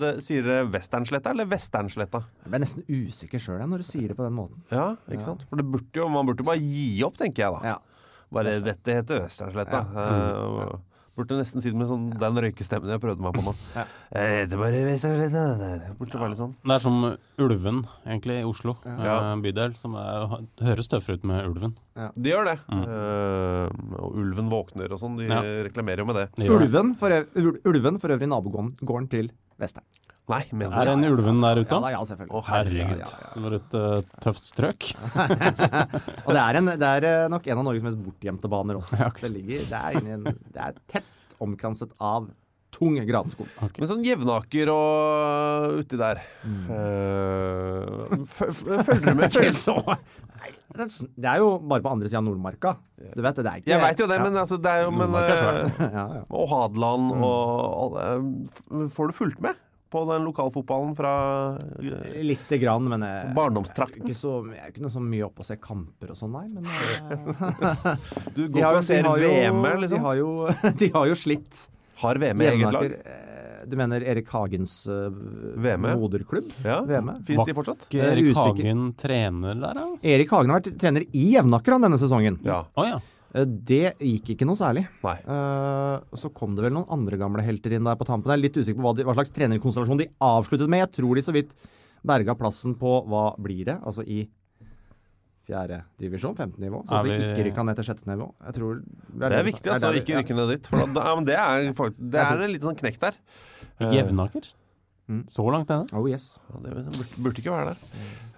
[0.00, 2.22] det, Sier dere Westernsletta eller Westernsletta?
[2.46, 4.64] Jeg ble nesten usikker sjøl når du sier det på den måten.
[4.72, 5.44] Ja, ikke sant?
[5.50, 7.74] For det burde jo, man burde bare gi opp, tenker jeg da.
[7.74, 8.24] Ja.
[8.34, 9.84] Bare dette heter Westernsletta.
[9.94, 10.74] Eh,
[11.16, 13.52] burde nesten si det med sånn den røykestemmen jeg prøvde meg på nå.
[13.78, 13.84] Ja.
[14.10, 15.94] Eh, Det er bare.
[15.98, 16.54] Burde være litt sånn.
[16.64, 16.98] Det er som
[17.38, 18.76] Ulven, egentlig, i Oslo.
[18.84, 19.16] Ja.
[19.32, 20.26] En bydel som er,
[20.62, 21.76] høres tøffere ut med Ulven.
[22.18, 22.56] De gjør det.
[22.74, 23.68] Eh,
[24.00, 25.16] og ulven våkner og sånn.
[25.20, 25.40] De Ja.
[25.68, 26.28] reklamerer jo med det.
[26.50, 29.84] Ulven for, øvrig, ul- ulven for øvrig nabogården til Vestern.
[30.32, 31.68] Nei, men Er den en ulven der ute?
[31.76, 32.32] Ja, da, ja, selvfølgelig.
[32.32, 33.00] Å, herregud.
[33.02, 33.32] Ja, ja, ja.
[33.34, 34.86] Som var et uh, tøft strøk?
[36.24, 38.96] Og det er, en, det er eh, nok en av Norges mest bortgjemte baner også.
[39.02, 39.20] Ja, ok.
[39.26, 42.30] Det, ligger, det, er inni en, det er tett omkranset av
[42.74, 43.46] tung granskog.
[43.78, 46.64] Men sånn Jevnaker og uti der Mm.
[46.74, 48.56] Eh, f-
[48.88, 49.30] Følger du med?
[49.32, 50.88] Følger- så Nei, det er
[51.24, 52.74] det jo bare på andre sida av Nordmarka.
[53.14, 54.90] Du vet det, det er ikke Jeg veit jo det, men altså, det er jo
[54.92, 56.04] men, ja.
[56.28, 57.22] Og Hadeland Mm.
[57.28, 57.38] og
[57.84, 59.60] alle Får du fulgt med
[59.92, 61.10] på den lokalfotballen fra
[61.78, 64.02] eh, Lite grann, men jeg, barndomstrakten?
[64.02, 66.48] ikke så, jeg er ikke noe så mye oppe og ser kamper og sånn, nei.
[66.50, 67.98] Men jeg,
[68.36, 70.00] Du går ikke og ser de har jo- VM, De liksom?
[70.08, 70.30] har jo,
[70.82, 71.66] de har jo slitt.
[72.02, 72.90] Har VM i eget lag?
[72.98, 73.20] Eh,
[73.64, 75.06] Du mener Erik Hagens uh,
[75.56, 75.86] VM?
[76.02, 76.50] moderklubb?
[76.66, 76.82] Ja.
[76.84, 77.14] VM?
[77.24, 77.86] Fins de fortsatt?
[77.96, 78.34] Er Erik.
[78.36, 79.86] Hagen trener der, da?
[80.04, 82.36] Erik Hagen har vært trener i Jevnaker han denne sesongen.
[82.44, 82.58] Ja.
[82.76, 82.98] Oh, ja.
[83.34, 84.84] Eh, Det gikk ikke noe særlig.
[85.02, 85.16] Nei.
[85.26, 88.30] Uh, så kom det vel noen andre gamle helter inn der på tampen.
[88.30, 90.84] Jeg er litt usikker på hva, de, hva slags trenerkonstellasjon de avsluttet med.
[90.86, 91.52] Jeg tror de så vidt
[92.04, 93.78] berga plassen på hva blir det?
[93.82, 94.24] Altså i
[95.44, 96.80] fjerde divisjon, femte nivå.
[96.88, 97.10] Så vi...
[97.12, 98.30] at de vi- ikke rykka ned til sjette nivå.
[98.46, 100.70] Jeg tror Det er viktig altså, vi ikke rykke ned dit.
[100.70, 103.18] For da, ja, men det er, faktisk, det er en liten sånn knekk der.
[103.80, 104.46] Eh, Jevnaker?
[105.10, 105.24] Mm.
[105.28, 105.84] Så langt nede?
[105.92, 106.38] Oh yes.
[106.48, 107.82] Ja, det burde, burde ikke være der.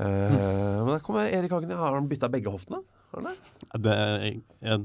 [0.00, 1.70] Uh, men der kommer Erik Hagen.
[1.78, 2.80] Har han bytta begge hoftene?
[3.20, 3.34] Han det?
[3.86, 4.84] Det, jeg, jeg,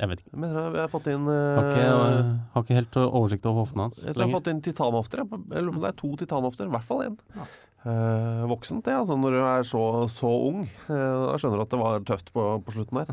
[0.00, 0.34] jeg vet ikke.
[0.44, 3.98] Jeg jeg har fått inn Har ikke, eh, har ikke helt oversikt over hoftene hans
[4.04, 5.24] Jeg tror jeg har fått inn titanhofter.
[5.24, 5.42] jeg.
[5.50, 6.70] Jeg på om det er to titanhofter.
[6.70, 7.18] I hvert fall én.
[7.80, 8.92] Eh, voksent, det.
[8.92, 10.62] altså Når du er så, så ung.
[10.68, 13.12] Eh, da skjønner du at det var tøft på, på slutten der.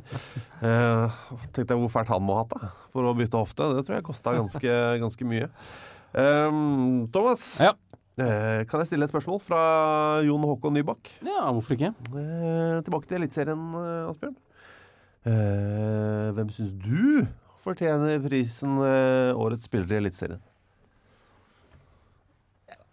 [0.59, 1.19] Uh,
[1.55, 3.69] tenkte jeg hvor fælt han må ha hatt da, for å bytte hofte.
[3.77, 4.73] Det tror jeg kosta ganske,
[5.05, 5.47] ganske mye.
[6.17, 7.73] Um, Thomas, Ja.
[8.19, 9.61] eh, kan jeg stille et spørsmål fra
[10.27, 11.13] Jon Håkon Nybakk?
[11.23, 11.93] Ja, hvorfor ikke?
[12.11, 14.35] Eh, tilbake til Eliteserien, eh, Asbjørn.
[15.27, 17.25] Eh, hvem syns du
[17.65, 20.39] fortjener prisen uh, Årets spiller i Eliteserien?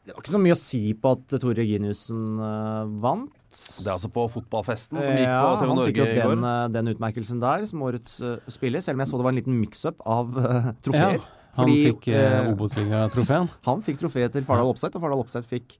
[0.04, 3.30] Det var ikke så mye å si på at Tore Reginiussen uh, vant.
[3.54, 6.18] Det er altså på fotballfesten som gikk Ja, på TV han Norge fikk jo i
[6.18, 6.34] går.
[6.34, 9.34] den, jo den utmerkelsen der som årets eh, spiller, selv om jeg så det var
[9.34, 11.20] en liten mix-up av eh, trofeer.
[11.20, 13.50] Ja, han Fordi, fikk eh, eh, Obos-ligatrofeen.
[13.68, 15.76] Han fikk trofé til Fardal Opseth, og Fardal Opseth fikk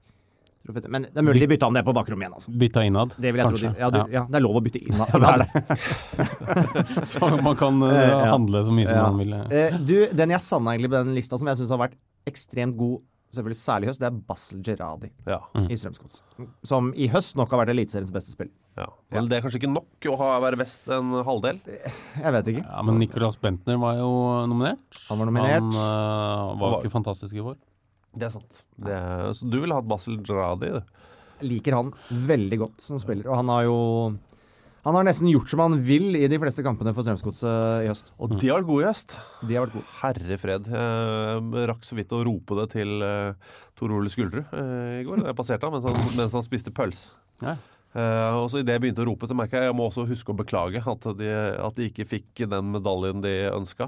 [0.89, 2.51] Men det er mulig de bytta om det på bakrommet igjen, altså.
[2.57, 3.55] Bytta innad, Det vil jeg tro.
[3.55, 3.71] kanskje.
[3.75, 5.07] De, ja, du, ja, det er lov å bytte innad.
[5.13, 7.05] Ja, det er det.
[7.13, 9.03] Så man kan Eh, handle så mye som Ja.
[9.11, 9.33] man vil.
[9.33, 9.67] eh.
[9.73, 12.75] Eh, du, den jeg savna egentlig på den lista, som jeg syns har vært ekstremt
[12.79, 13.01] god,
[13.35, 16.21] selvfølgelig særlig i høst, det er Basel Gerradi Ja, i Strømsgods.
[16.63, 18.53] Som i høst nok har vært Eliteseriens beste spiller.
[18.79, 18.87] ja.
[19.11, 21.59] Men det er kanskje ikke nok å ha, være best en halvdel?
[21.67, 22.63] Jeg vet ikke.
[22.65, 24.09] Ja, men Nicolas Bentner var jo
[24.47, 24.79] nominert.
[25.09, 25.61] Han var nominert.
[25.61, 27.57] Han uh, var jo ikke fantastisk i vår.
[28.15, 28.63] Det er sant.
[28.79, 30.95] Det er, så du ville hatt Basel Dradi, du?
[31.43, 33.27] liker han veldig godt som spiller.
[33.29, 33.77] Og han har jo
[34.85, 38.11] Han har nesten gjort som han vil i de fleste kampene for Strømsgodset i høst.
[38.21, 39.15] Og de har vært gode i høst.
[39.41, 39.93] De har vært gode.
[40.03, 40.67] Herre fred.
[40.69, 45.25] Jeg rakk så vidt å rope det til uh, Tor Ole Skuldrud eh, i går
[45.25, 47.09] jeg passerte ham mens han, mens han spiste pølse.
[47.41, 47.57] Ja.
[47.95, 50.33] Eh, og så Idet jeg begynte å rope, så merka jeg jeg må også huske
[50.33, 51.29] å beklage at de,
[51.63, 53.87] at de ikke fikk den medaljen de ønska.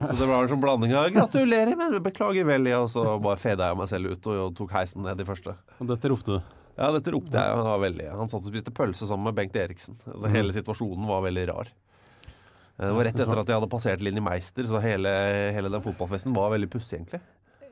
[0.00, 3.70] Så det var en sånn blanding av 'gratulerer, men beklager veldig', og så bare feda
[3.70, 5.54] jeg meg selv ut og, tok heisen ned i første.
[5.78, 6.40] Og dette ropte du.
[6.76, 7.54] Ja, dette ropte jeg.
[7.56, 9.94] Han, var veldig, han satt og spiste pølse sammen med Bengt Eriksen.
[10.10, 11.70] Altså, hele situasjonen var veldig rar.
[11.70, 15.08] Eh, Det var rett etter at jeg hadde passert Linni Meister, så hele,
[15.54, 17.22] hele den fotballfesten var veldig pussig, egentlig.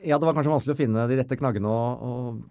[0.04, 2.44] Ja, det var kanskje vanskelig å finne de rette knaggene å, og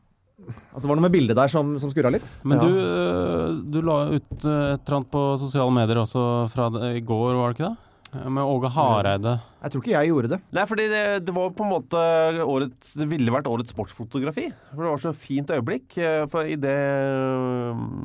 [0.47, 2.25] Altså, det var noe med bildet der som, som skurra litt.
[2.43, 2.63] Men Ja.
[2.67, 7.01] du, øh, du la ut øh, et eller annet på sosiale medier også fra i
[7.01, 7.77] går, var det ikke det?
[8.13, 9.39] Eh, Med Åge Hareide.
[9.63, 10.37] Jeg tror ikke jeg gjorde det.
[10.53, 11.99] Nei, fordi det, det var på en måte
[12.43, 14.49] årets Det ville vært årets sportsfotografi.
[14.73, 15.97] For det var så fint øyeblikk.
[16.03, 16.73] eh, For i det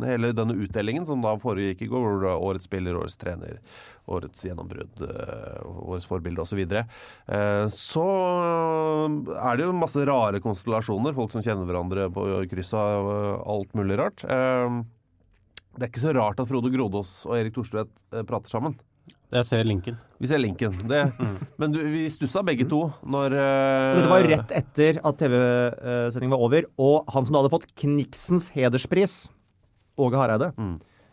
[0.08, 3.58] Hele denne utdelingen som da foregikk i går, hvor det var årets spiller, årets trener,
[4.08, 6.84] årets gjennombrudd, eh, årets forbilde osv., så, videre,
[7.28, 8.04] eh, så
[9.36, 11.16] er det jo masse rare konstellasjoner.
[11.16, 14.24] Folk som kjenner hverandre på kryss av eh, alt mulig rart.
[14.24, 14.78] Eh,
[15.78, 18.78] Det er ikke så rart at Frode Grodås og Erik Thorstvedt eh, prater sammen.
[19.30, 19.96] Jeg ser linken.
[20.18, 20.72] Vi ser linken.
[20.88, 21.02] Det,
[21.60, 23.98] Men du, vi stussa begge to når uh...
[24.00, 28.48] Det var rett etter at TV-sendingen var over, og han som da hadde fått Kniksens
[28.56, 29.18] hederspris,
[30.00, 30.52] Åge Hareide.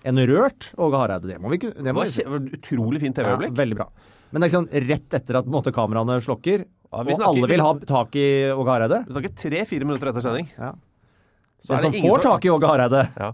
[0.06, 1.28] En rørt Åge Hareide.
[1.34, 3.56] Det må vi ikke det Det var et utrolig fint Ja, TV-øyeblikk.
[3.60, 3.89] veldig bra.
[4.32, 7.12] Men det er ikke sånn rett etter at på en måte, kameraene slokker, Ja, vi
[7.12, 8.25] og snakker- alle vil ha tak i
[8.56, 9.01] Åge Hareide.
[9.10, 10.47] Vi snakker tre-fire minutter etter sending.
[10.56, 10.71] Ja.
[11.60, 13.32] Så Den er som det ingen får tak i Åge Hareide, Ja.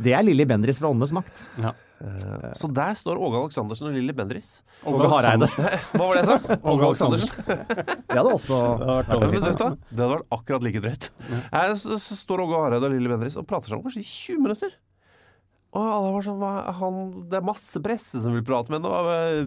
[0.00, 1.44] det er Lilly Bendriss fra Åndenes makt.
[1.60, 1.72] Ja.
[2.02, 4.56] Eh, Så der står Åge Aleksandersen og Lilly Bendriss.
[4.84, 5.46] Åge Hareide.
[5.94, 6.56] Hva var det jeg sa?
[6.72, 7.30] Åge Aleksandersen.
[8.12, 9.44] Det hadde også Ja, men vet?
[9.62, 11.10] Det hadde vært akkurat like drøyt.
[11.52, 14.42] Her så, så står Åge Hareide og Lilly Bendriss og prater sammen kanskje i 20
[14.48, 14.74] minutter.
[15.72, 16.96] Og alle var sånn hva, han,
[17.30, 19.46] Det er masse presse som vil prate med henne.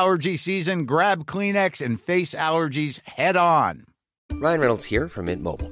[0.37, 3.85] season, grab Kleenex and face allergies head on.
[4.33, 5.71] Ryan Reynolds here from Mint Mobile.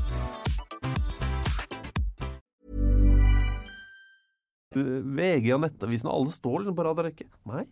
[4.75, 7.25] VG og Nettavisen, alle står liksom på rad og rekke.
[7.51, 7.65] Nei,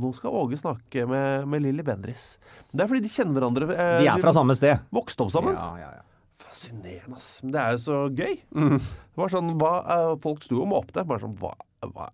[0.00, 2.34] nå skal Åge snakke med, med Lilly Bendriss.
[2.72, 3.68] Det er fordi de kjenner hverandre.
[3.72, 4.82] eh, De er fra samme sted.
[4.92, 5.56] Vokste opp sammen.
[5.56, 6.04] Ja, ja, ja.
[6.44, 7.30] Fascinerende, ass.
[7.42, 8.36] Men det er jo så gøy.
[8.52, 11.04] Det var sånn, hva, eh, Folk sto og måpte.
[11.08, 11.54] Bare sånn hva,
[11.94, 12.10] hva,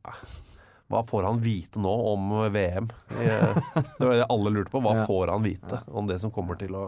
[0.91, 2.89] hva får han vite nå om VM?
[3.19, 3.61] Eh,
[3.99, 4.81] Det var det alle lurte på.
[4.85, 5.07] Hva Ja.
[5.11, 6.85] får han vite om det som kommer til å,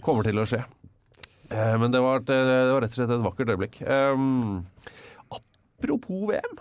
[0.00, 0.64] kommer til å skje?
[1.50, 2.40] Eh, Men det var, det
[2.72, 3.80] var rett og slett et vakkert øyeblikk.
[3.86, 4.66] Um,
[5.30, 6.58] apropos VM.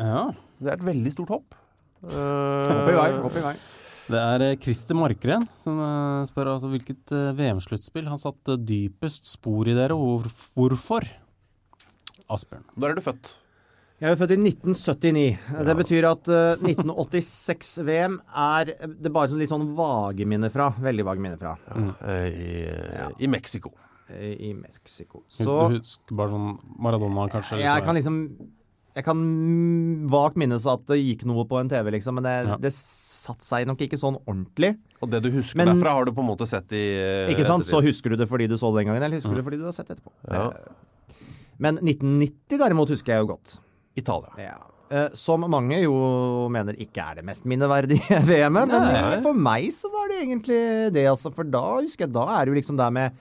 [0.00, 0.22] Ja.
[0.60, 1.58] Det er et veldig stort hopp.
[2.04, 2.10] Eh,
[2.70, 3.10] Hopp i vei.
[3.20, 3.54] Hopp i vei.
[4.10, 9.28] Det er eh, Christer Markgren som eh, spør altså hvilket eh, VM-sluttspill har satt dypest
[9.30, 10.24] spor i dere, og
[10.56, 11.06] hvorfor?
[12.30, 12.64] Asbjørn.
[12.78, 13.30] Da er du født.
[14.00, 15.22] Jeg er født i 1979.
[15.68, 18.16] Det betyr at eh, 1986-VM
[18.48, 20.70] er det bare sånn litt sånn vage minner fra.
[20.80, 21.54] Veldig vage minner fra.
[21.68, 23.74] Ja, I, I Mexico.
[24.10, 25.20] I Mexico.
[25.30, 27.60] Så, du husker bare sånn Maradona, kanskje?
[27.62, 28.16] jeg så- kan liksom
[29.00, 32.34] Jeg kan mm, vagt minnes at det gikk noe på en TV, liksom, men det,
[32.50, 32.56] Ja.
[32.60, 34.74] det satte seg nok ikke sånn ordentlig.
[35.00, 37.44] Og det du husker Men- derfra, har du på en måte sett i eh, Ikke
[37.48, 37.64] sant?
[37.68, 39.58] Så husker du det fordi du så det den gangen, eller husker du det fordi
[39.60, 40.12] du har sett det etterpå.
[40.30, 40.46] Ja.
[40.52, 41.16] Eh,
[41.60, 43.58] Men 1990 derimot husker jeg jo godt.
[43.96, 44.30] Italia.
[44.38, 44.54] Ja.
[44.90, 49.20] Eh, Som mange jo mener ikke er det mest minneverdige VM-et, men Nei.
[49.22, 51.32] for meg så var det egentlig det, altså.
[51.34, 53.12] For da husker jeg, da er det jo liksom der med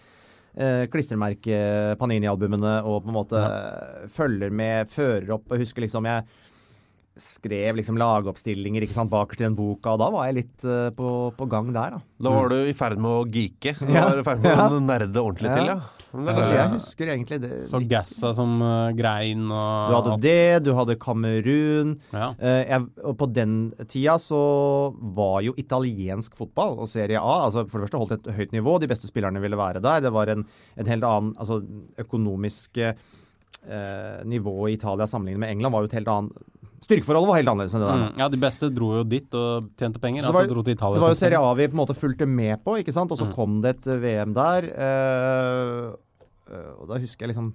[0.60, 4.06] eh, klistremerke Panini-albumene og på en måte ja.
[4.12, 5.48] følger med, fører opp.
[5.56, 6.28] Jeg husker liksom jeg
[7.20, 10.88] skrev liksom lagoppstillinger ikke sant, bakerst i den boka, og da var jeg litt uh,
[10.96, 12.04] på, på gang der, da.
[12.24, 13.74] Da var du i ferd med å geeke.
[13.82, 14.06] Du Ja.
[14.08, 14.68] var i ferd med Ja.
[14.72, 15.58] å nerde ordentlig Ja.
[15.58, 15.99] til, ja.
[16.14, 17.52] Men det Så er- jeg husker egentlig det.
[17.70, 17.80] Så.
[17.90, 21.92] Gassa som uh, grein og Du hadde det, du hadde Kamerun.
[22.12, 22.32] Ja.
[22.40, 23.54] Uh, jeg, og på den
[23.88, 24.40] tida så
[25.20, 28.80] var jo italiensk fotball og Serie A altså for det første holdt et høyt nivå.
[28.82, 30.02] De beste spillerne ville være der.
[30.08, 30.46] Det var en,
[30.78, 31.62] en helt annen altså
[32.02, 36.46] økonomisk uh, nivå i Italia sammenlignet med England var jo et helt annet
[36.80, 38.02] Styrkeforholdet var helt annerledes enn det der.
[38.06, 40.22] Mm, ja, de beste dro jo dit og tjente penger.
[40.22, 40.96] Så det altså var- dro til Italia.
[40.96, 41.40] Det var jo Serie.
[41.40, 43.12] A vi på en måte fulgte med på, ikke sant?
[43.12, 43.34] Og så Mm.
[43.36, 44.64] kom det et VM der.
[44.64, 45.92] eh,
[46.56, 47.54] eh, og da husker jeg liksom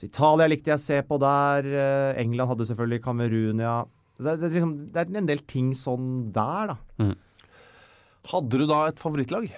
[0.00, 1.62] så Italia likte jeg å se på der.
[1.66, 3.84] eh, England hadde selvfølgelig Kamerun, ja.
[4.18, 6.76] Det, er- det, liksom, det er en del ting sånn der, da.
[8.28, 9.50] Hadde du da et favorittlag?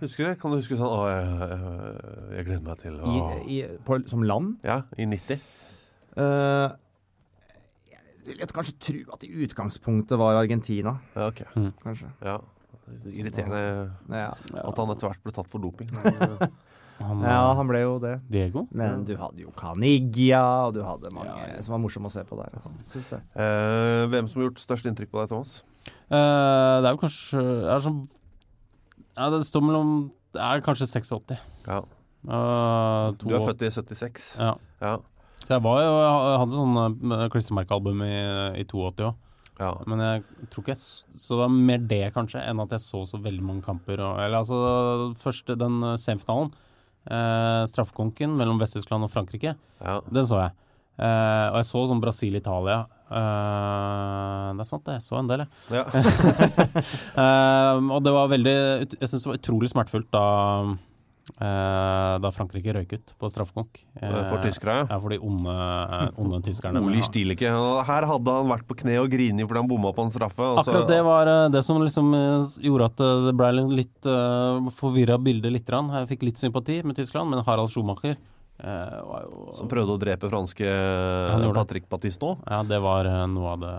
[0.00, 0.34] Husker du?
[0.40, 3.06] Kan du huske sånn Å, jeg, jeg, jeg gleder meg til å
[3.48, 4.58] I, i, på, som land.
[4.62, 5.40] Ja, i 90.
[8.28, 11.44] Eh, jeg kanskje tro at i utgangspunktet var Argentina, Ja, ok.
[11.82, 12.12] kanskje.
[12.24, 12.38] Ja.
[13.12, 14.32] Irriterende Ja,
[14.64, 15.90] at han etter hvert ble tatt for doping.
[16.98, 18.16] Han, ja eh, han ble jo det.
[18.26, 18.64] Diego?
[18.74, 22.38] Men du hadde jo Canigia, og du hadde mange som var morsomme å se på
[22.40, 22.56] der.
[22.58, 22.72] Altså.
[23.12, 23.20] Det.
[23.38, 25.60] Eh, hvem som har gjort størst inntrykk på deg, Thomas?
[25.86, 27.44] Eh, det er jo kanskje
[27.76, 28.00] er som,
[29.14, 29.92] Ja, det står mellom
[30.34, 31.38] Det er kanskje 86.
[31.68, 31.78] Ja.
[32.26, 34.26] Uh, Du er født i 76.
[34.42, 34.98] Ja.
[35.44, 36.78] Så jeg var Jeg hadde sånn
[37.14, 38.14] uh, klistremerkealbum i,
[38.60, 39.18] i 82 òg.
[39.62, 39.72] ja.
[39.88, 40.22] Men jeg
[40.52, 43.44] tror ikke jeg Så det var mer det, kanskje, enn at jeg så så veldig
[43.46, 44.02] mange kamper.
[44.02, 46.52] Og, eller altså, første, den uh, semifinalen,
[47.08, 50.00] eh, straffekonken mellom Vest-Tyskland og Frankrike, ja.
[50.12, 50.56] den så jeg.
[50.98, 52.78] Eh, og jeg så sånn Brasil-Italia.
[53.08, 54.98] Eh, det er sant, det.
[54.98, 55.78] Jeg så en del, jeg.
[55.78, 55.84] ja.
[57.18, 58.52] Eh, og det var veldig
[59.00, 60.24] Jeg syns det var utrolig smertefullt da
[60.62, 60.74] eh,
[61.38, 63.80] Da Frankrike røyk ut på straffekonk.
[64.00, 64.98] Eh, For tyskere, ja.
[64.98, 65.56] For de onde,
[66.18, 66.80] onde tyskerne.
[66.84, 67.50] Oli Stielike.
[67.86, 70.38] Her hadde han vært på kne og grini fordi han bomma på en straffe.
[70.40, 73.52] og så- Akkurat det var eh, det som liksom eh, gjorde at eh, det ble
[73.76, 75.66] litt uh, forvirra bilde litt.
[75.68, 75.90] grann.
[75.90, 79.98] Jeg fikk litt sympati med Tyskland, men Harald Schumacher eh, var jo Som prøvde å
[80.00, 80.64] drepe franske
[81.54, 82.38] Patrick Batiston.
[82.46, 83.74] Ja, det var eh, noe av det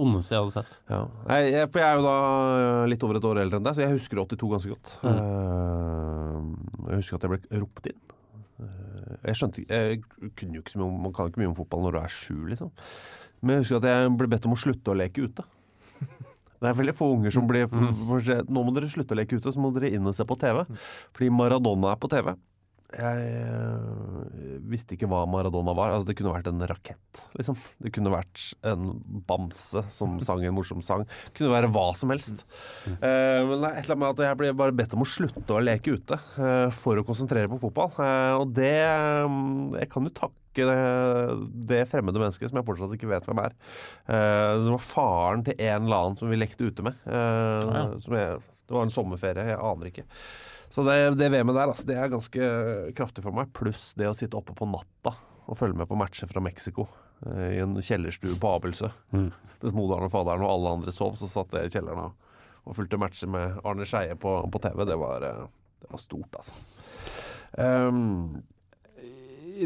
[0.00, 0.76] ondeste jeg hadde sett.
[0.90, 1.00] Ja.
[1.28, 2.14] Jeg, jeg, jeg er jo da
[2.58, 4.94] øh, litt over et år eldre enn deg, så jeg husker 82 ganske godt.
[5.02, 5.10] Mm.
[5.10, 8.00] Eh, jeg husker at jeg ble ropt inn.
[8.62, 10.00] Eh, jeg skjønte Jeg
[10.36, 12.72] kunne jo ikke mye Man kan ikke mye om fotball når du er sju, liksom.
[13.40, 15.46] Men jeg husker at jeg ble bedt om å slutte å leke ute.
[16.58, 19.62] Det er veldig få unger som blir Nå må dere slutte å leke ute, så
[19.62, 20.64] må dere inn og se på TV.
[21.14, 22.32] Fordi Maradona er på TV.
[22.88, 25.92] Jeg øh, visste ikke hva Maradona var.
[25.92, 27.58] Altså, det kunne vært en rakett, liksom.
[27.84, 28.94] Det kunne vært en
[29.28, 31.04] bamse som sang en morsom sang.
[31.28, 32.46] Det kunne være hva som helst.
[32.88, 35.08] Uh, men det er et eller annet med at jeg ble bare bedt om å
[35.08, 37.92] slutte å leke ute uh, for å konsentrere på fotball.
[38.00, 38.76] Uh, og det
[39.28, 40.76] um, Jeg kan jo takke det,
[41.68, 43.56] det fremmede mennesket som jeg fortsatt ikke vet hvem er.
[44.08, 46.98] Eh, det var faren til en eller annen som vi lekte ute med.
[47.06, 47.84] Eh, ja.
[48.04, 50.06] som jeg, det var en sommerferie, jeg aner ikke.
[50.70, 52.48] Så det, det VM-et der, altså, det er ganske
[52.98, 53.50] kraftig for meg.
[53.56, 55.14] Pluss det å sitte oppe på natta
[55.48, 56.88] og følge med på matcher fra Mexico.
[57.26, 58.90] eh, I en kjellerstue på Abelsø.
[59.14, 62.34] Mens moderen og faderen og alle andre sov, så satt jeg i kjelleren og,
[62.68, 64.84] og fulgte matcher med Arne Skeie på, på TV.
[64.86, 65.46] Det var, eh,
[65.82, 66.54] det var stort, altså.
[67.56, 68.42] Um,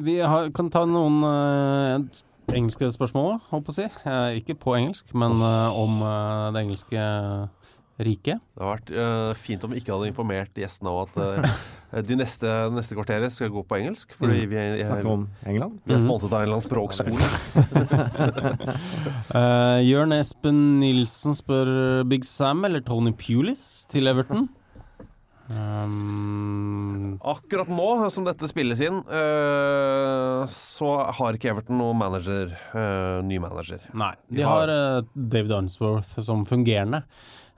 [0.01, 2.23] Vi har, kan ta noen uh,
[2.55, 3.89] engelske spørsmål, holdt på å si.
[4.07, 7.03] Uh, ikke på engelsk, men uh, om eh, det engelske
[8.01, 8.41] riket.
[8.57, 12.17] det har vært uh, fint om vi ikke hadde informert gjestene om at uh, de
[12.17, 14.15] neste, neste kvarteret skal gå på engelsk.
[14.19, 15.79] Fordi vi, er, Snakke om England.
[15.85, 17.17] vi er sponset av en eller annen språkskole.
[19.37, 21.69] Uh, Jørn Espen Nilsen spør
[22.09, 24.49] Big Sam eller Tony Pulis til Everton.
[25.53, 26.22] Um,
[27.23, 33.39] Akkurat nå som dette spilles inn, uh, så har ikke Everton noen manager, uh, ny
[33.39, 33.79] manager.
[33.95, 37.05] nei, de De har har- uh, David Arnsworth som fungerende.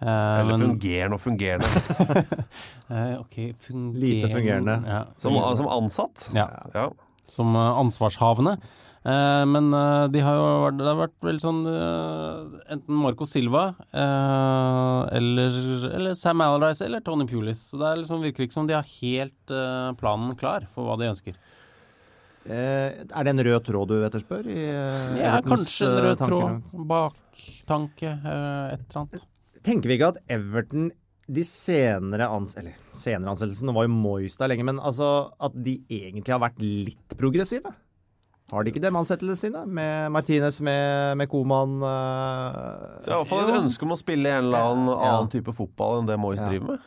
[0.03, 0.09] Eh,
[0.41, 1.69] Eller men- fungerende og fungerende.
[2.91, 4.75] Eh, ok, fungerende Lite fungerende.
[4.87, 6.27] Ja, Som, som ansatt.
[6.35, 6.45] Ja.
[6.75, 6.91] Ja.
[7.27, 8.59] som ansvarshavende.
[9.05, 13.27] Eh, men eh, de har jo vært, det har vært veldig sånn eh, Enten Marco
[13.29, 15.59] Silva eh, eller,
[15.91, 17.61] eller Sam Allardyce eller Tony Pulis.
[17.69, 19.53] Så det liksom, virker ikke som de har helt
[20.01, 21.37] planen klar for hva de ønsker.
[22.49, 24.49] Eh, er det en rød tråd du etterspør?
[24.49, 24.65] I,
[25.21, 26.59] Ja, kanskje en rød tanker.
[26.65, 29.29] tråd, baktanke, et eller annet.
[29.65, 30.91] Tenker vi ikke at Everton
[31.25, 35.07] de senere, ans eller, senere ansettelsene var jo Moista lenge, men altså
[35.41, 37.73] at de egentlig har vært litt progressive?
[38.53, 39.63] Har de ikke det med ansettelsene sine?
[39.67, 42.59] Med Martinez, med, med Koman eh,
[43.05, 45.15] Det er i hvert fall et ønske om å spille en eller annen Ja.
[45.15, 46.49] annen type fotball enn det Moyes Ja.
[46.51, 46.81] driver med.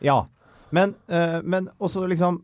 [0.00, 0.18] Ja.
[0.74, 2.42] Men, eh, men også liksom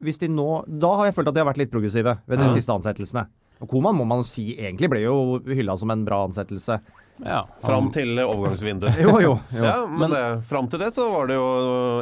[0.00, 2.44] Hvis de nå Da har jeg følt at de har vært litt progressive ved de
[2.44, 2.50] Ja.
[2.54, 3.26] siste ansettelsene.
[3.60, 6.80] Og Koman må man si egentlig ble jo hylla som en bra ansettelse.
[7.26, 8.96] Ja, Fram til overgangsvinduet.
[9.04, 9.32] Jo, jo.
[9.52, 9.64] jo.
[9.64, 11.48] Ja, men, Men- det, fram til det så var det jo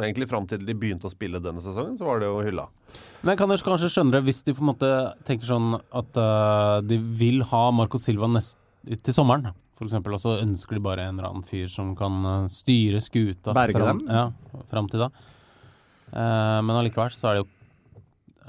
[0.03, 2.67] Egentlig fram til de begynte å spille denne sesongen, så var det jo hylla.
[3.27, 4.89] Men kan dere kanskje skjønne det hvis de på en måte
[5.27, 8.55] tenker sånn at uh, de vil ha Marco Silva nest,
[8.87, 12.15] til sommeren, for eksempel, og så ønsker de bare en eller annen fyr som kan
[12.25, 14.15] eh, styre skuta Berge fram, dem?
[14.15, 15.09] Ja, fram til da.
[16.09, 17.49] Uh, men allikevel så er det jo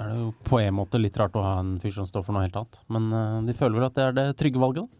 [0.01, 2.33] er det jo på en måte litt rart å ha en fyr som står for
[2.33, 2.79] noe helt annet.
[2.95, 5.00] Men uh, de føler vel at det er det trygge valget, da.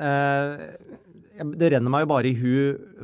[0.00, 0.64] Eh,
[1.56, 2.54] det renner meg jo bare i hu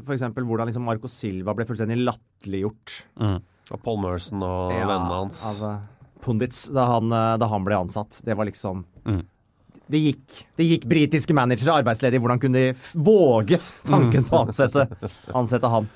[0.02, 0.24] f.eks.
[0.36, 5.40] hvordan liksom Marco Silva ble fullstendig latterliggjort Og Paul Merson og Ja, vennene hans.
[5.46, 5.78] av eh,
[6.24, 8.20] pundits da han, eh, da han ble ansatt.
[8.26, 9.22] Det var liksom Mm.
[9.86, 12.18] Det gikk, det gikk britiske managere arbeidsledige.
[12.18, 14.82] Hvordan kunne de våge tanken på å ansette,
[15.40, 15.86] ansette han?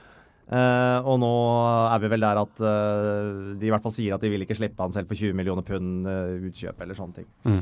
[0.50, 1.30] Uh, og nå
[1.94, 4.56] er vi vel der at uh, de i hvert fall sier at de vil ikke
[4.58, 7.28] slippe han selv for 20 millioner pund uh, utkjøp eller sånne ting.
[7.46, 7.60] Mm.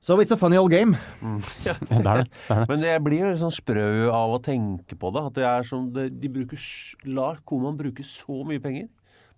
[0.00, 0.96] So it's a funny old game.
[1.66, 2.28] Ja, det er det.
[2.28, 2.68] det, er det.
[2.70, 5.24] Men jeg blir jo litt sånn sprø av å tenke på det.
[5.30, 6.60] At det er som det, de bruker
[7.08, 8.90] lar Koman bruke så mye penger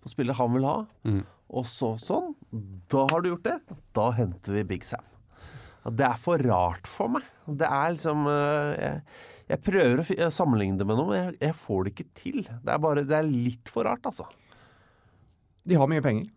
[0.03, 0.77] på spillet han vil ha.
[1.07, 1.23] Mm.
[1.49, 2.35] Og så sånn.
[2.91, 3.57] Da har du gjort det.
[3.97, 5.05] Da henter vi Big Sam.
[5.89, 7.25] Det er for rart for meg.
[7.47, 8.97] Det er liksom øh, Jeg,
[9.49, 12.41] jeg prøver å sammenligne det med noe, men jeg, jeg får det ikke til.
[12.45, 14.27] Det er bare Det er litt for rart, altså.
[15.65, 16.29] De har mye penger.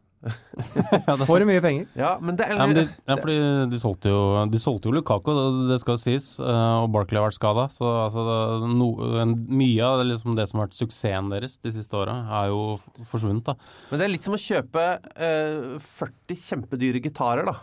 [1.26, 1.86] For mye penger.
[1.98, 3.36] Ja, men det er Ja, men de, ja, fordi
[3.72, 4.20] de solgte jo
[4.52, 5.32] De solgte jo Lukaku,
[5.70, 7.66] det, skal sies, eh, og Barkley har vært skada.
[7.74, 8.22] Så altså,
[8.70, 8.92] no,
[9.22, 12.52] en, mye av det, liksom, det som har vært suksessen deres de siste åra, er
[12.52, 12.62] jo
[13.10, 13.50] forsvunnet.
[13.50, 13.56] da.
[13.90, 17.58] Men det er litt som å kjøpe eh, 40 kjempedyre gitarer, da.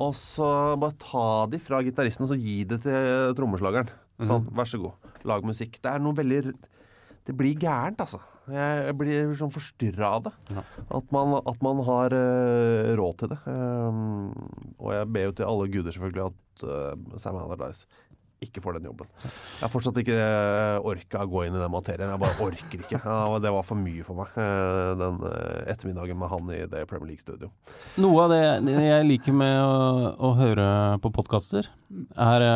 [0.00, 0.46] Og så
[0.80, 3.90] bare ta de fra gitaristen og så gi det til trommeslageren.
[4.26, 5.78] Sånn, vær så god, lag musikk.
[5.80, 6.42] Det er noe veldig
[7.24, 8.20] Det blir gærent, altså.
[8.54, 10.34] Jeg blir sånn forstyrra av det.
[10.56, 10.64] Ja.
[10.98, 13.40] At, man, at man har uh, råd til det.
[13.46, 14.30] Um,
[14.78, 17.86] og jeg ber jo til alle guder selvfølgelig at uh, Sam Allardyce
[18.40, 19.04] ikke får den jobben.
[19.20, 20.14] Jeg har fortsatt ikke
[20.88, 22.08] orka å gå inn i den materien.
[22.08, 23.00] Jeg bare orker ikke.
[23.04, 24.30] Ja, det var for mye for meg,
[24.96, 25.18] den
[25.68, 27.50] ettermiddagen med han i det Premier League-studio.
[28.00, 28.40] Noe av det
[28.80, 30.70] jeg liker med å, å høre
[31.04, 31.68] på podkaster,
[32.16, 32.46] er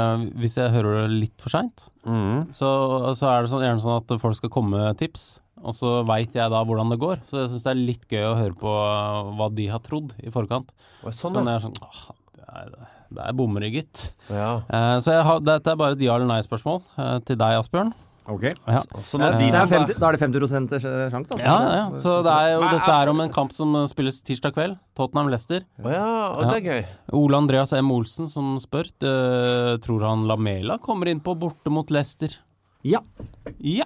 [0.40, 2.50] hvis jeg hører det litt for seint, Mm.
[2.52, 2.68] så,
[3.16, 5.38] så er det sånn, gjerne sånn at folk skal komme med tips.
[5.64, 7.22] Og så veit jeg da hvordan det går.
[7.30, 10.12] Så jeg syns det er litt gøy å høre på eh, hva de har trodd
[10.20, 10.70] i forkant.
[11.10, 11.56] Sånn, ja.
[11.56, 12.02] er sånn åh,
[12.36, 12.72] det er,
[13.16, 14.10] det er bommere, gitt.
[14.28, 14.54] ja.
[14.68, 17.92] Uh, så jeg har, dette er bare et ja eller nei-spørsmål uh, til deg, Asbjørn.
[18.24, 18.46] Ok.
[18.48, 18.80] Ja.
[19.04, 21.40] Så Det de er 50, da er det 50 sjanse, altså.
[21.44, 24.78] Ja, ja, så det er jo, dette er om en kamp som spilles tirsdag kveld.
[24.96, 25.66] Tottenham-Lester.
[25.82, 26.94] Oh, ja, og det er gøy.
[27.20, 27.92] Ole Andreas M.
[27.92, 32.38] Olsen som spør uh, Tror han Lamela kommer inn på borte mot Lester?
[32.84, 33.00] Ja,
[33.60, 33.84] Ja.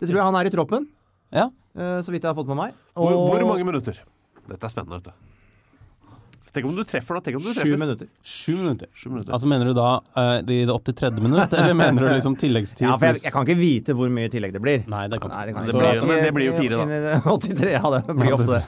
[0.00, 0.86] det tror jeg han er i troppen,
[1.32, 1.48] ja.
[1.76, 2.74] eh, så vidt jeg har fått med meg.
[2.94, 3.98] Hvor, Og- hvor mange minutter?
[4.48, 5.12] Dette er spennende, Dette.
[6.48, 7.20] Tenk om du treffer da.
[7.20, 8.08] Tenk om du Sju minutter.
[8.24, 8.88] Sju minutter.
[8.96, 9.32] Sju minutter.
[9.36, 11.20] Altså Mener du da uh, i det 83.
[11.20, 12.86] minutt, eller mener du liksom tilleggstid?
[12.88, 14.86] Ja, for jeg, jeg kan ikke vite hvor mye tillegg det blir.
[14.88, 16.08] Nei, det kan Nei, det kan Det blir ikke.
[16.08, 17.02] jo- det blir jo fire, da.
[17.20, 17.36] da.
[17.36, 18.62] 83, ja, det blir ofte det.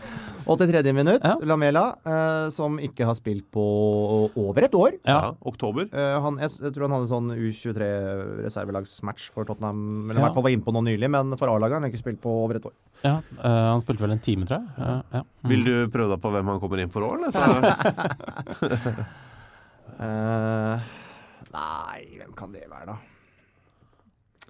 [0.46, 0.92] 83.
[0.94, 1.34] minutt, Ja.
[1.42, 3.64] Lamela, eh, som ikke har spilt på
[4.36, 4.92] over et år.
[5.04, 5.20] Ja.
[5.20, 5.88] Ja, oktober.
[5.92, 9.82] Eh, han, jeg, jeg tror han hadde sånn U23-reservelagsmatch for Tottenham.
[10.10, 12.02] Eller i hvert fall var inne på noe nylig, men for A-laget har han ikke
[12.02, 12.74] spilt på over et år.
[13.04, 14.66] ja eh, han spilte vel en time, tror jeg.
[14.78, 15.22] Ja, ja.
[15.44, 15.50] Mm.
[15.52, 17.30] Vil du prøve deg på hvem han kommer inn for år, eller?
[20.00, 20.76] Eh,
[21.52, 22.94] nei, hvem kan det være, da?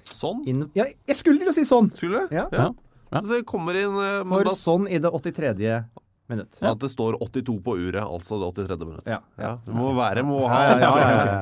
[0.06, 0.44] sånn?
[0.46, 1.88] In ja, jeg skulle til å si sånn!
[1.96, 2.34] Skulle du?
[2.36, 2.44] Ja.
[2.54, 2.68] Ja.
[3.10, 3.22] Ja.
[3.26, 5.82] Så kommer inn eh, For da, sånn i det 83.
[6.30, 6.60] minutt.
[6.62, 8.86] At det står 82 på uret, altså det 83.
[8.86, 9.08] minutt.
[9.10, 10.92] Ja, Ja, det må være må ha Ja,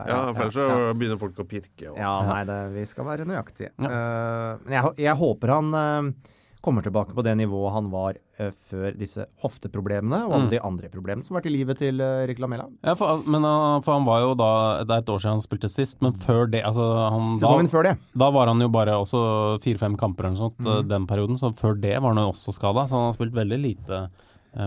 [0.09, 0.19] ja.
[0.33, 1.91] For ellers begynner folk å pirke.
[1.93, 3.75] Og, Ja, nei, det, vi skal være nøyaktige.
[3.77, 6.35] Eh, men jeg, jeg håper han eh,
[6.65, 10.51] kommer tilbake på det nivået han var uh, før disse hofteproblemene og alle Mm.
[10.53, 12.67] de andre problemene som har vært i livet til uh, Erik Lamela.
[12.85, 14.51] Ja, for, men, uh, for han var jo da
[14.85, 17.75] Det er et år siden han spilte sist, men før det altså, han, Sesongen da,
[17.75, 17.97] før det.
[18.25, 19.23] da var han jo bare også
[19.65, 20.89] fire-fem kamper eller noe sånt mm.
[20.89, 22.87] den perioden, så før det var han jo også skada.
[22.89, 24.05] Så han har spilt veldig lite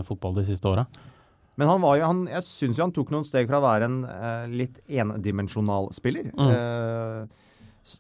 [0.06, 0.86] fotball de siste åra.
[1.60, 3.88] Men han var jo, han, jeg syns jo han tok noen steg fra å være
[3.90, 6.30] en eh, litt endimensjonal spiller.
[6.32, 7.28] Mm.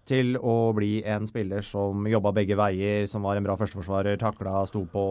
[0.05, 4.61] Til å bli en spiller som jobba begge veier, som var en bra førsteforsvarer, takla,
[4.69, 5.05] sto på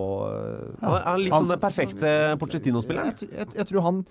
[0.80, 3.16] Ja, Han er- litt Han- sånn den perfekte Pochettino-spilleren.
[3.18, 4.04] Jeg, jeg, jeg tror han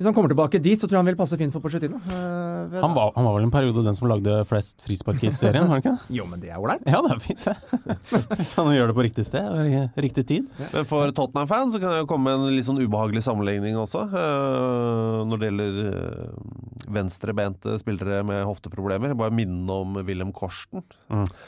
[0.00, 1.98] Hvis han kommer tilbake dit, så tror jeg han vil passe fint for Pochettino.
[2.08, 5.66] Uh, Han var, han var vel en periode den som lagde flest frispark i serien,
[5.68, 6.14] var han ikke det?
[6.16, 6.86] Jo, men det er ålreit.
[6.88, 7.56] Ja, det er fint, det.
[8.40, 10.48] Hvis han gjør det på riktig sted og i riktig tid.
[10.72, 14.06] Men for Tottenham-fans så kan jeg jo komme med en litt sånn ubehagelig sammenligning også.
[14.08, 19.12] uh, når det gjelder uh, venstrebente spillere med hofteproblemer.
[19.20, 20.82] Bare minne om Wilhelm Korsten,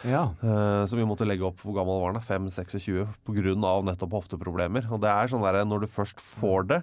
[0.06, 0.28] Ja.
[0.42, 2.22] eh, som vi måtte legge opp hvor gammel var han?
[2.48, 3.54] 5-26 pga.
[3.88, 4.86] nettopp hofteproblemer.
[4.92, 6.80] Og det er sånn der når du først får det,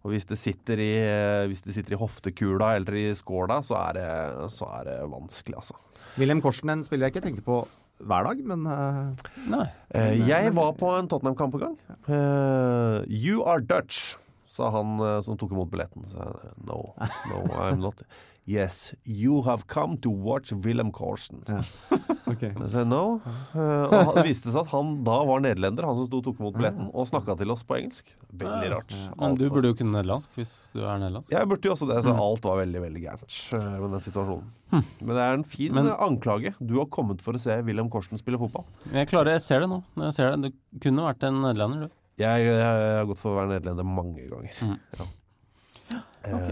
[0.00, 3.76] og hvis det sitter i, eh, hvis det sitter i hoftekula eller i skåla, så
[3.82, 4.08] er det,
[4.54, 5.76] så er det vanskelig, altså.
[6.18, 7.60] William Korsen, en spiller jeg ikke tenker på
[8.00, 9.66] hver dag, men øh, Nei.
[9.92, 11.76] Eh, jeg var på en Tottenham-kamp en gang.
[12.08, 14.16] Eh, you are Dutch,
[14.48, 16.08] sa han eh, som tok imot billetten.
[16.08, 16.30] Så,
[16.64, 16.80] no,
[17.28, 18.00] no, I'm not.
[18.50, 21.44] Yes, you have come to watch Willem Korsen.
[21.46, 21.66] ok.
[22.30, 22.52] Okay.
[22.70, 23.18] sa no.
[23.58, 26.38] Eh, og det viste seg at han da var nederlender, han som sto og tok
[26.38, 28.12] imot billetten, og snakka til oss på engelsk.
[28.38, 28.94] Veldig rart.
[29.18, 31.32] Men du burde jo kunne nederlandsk hvis du er nederlandsk.
[31.34, 34.46] jeg burde jo også det, så alt var veldig veldig gærent eh, med den situasjonen.
[35.02, 36.54] Men det er en fin Men- eh, anklage.
[36.62, 38.64] Du har kommet for å se Willem Korsen spille fotball.
[38.94, 39.82] Jeg klarer, jeg ser det nå.
[40.06, 40.52] Jeg ser det.
[40.54, 41.96] Du kunne vært en nederlender, du.
[42.22, 44.54] Jeg, jeg, har gått for å være nederlender mange ganger.
[44.62, 44.78] Mm.
[45.90, 46.02] Ja.
[46.30, 46.50] Eh,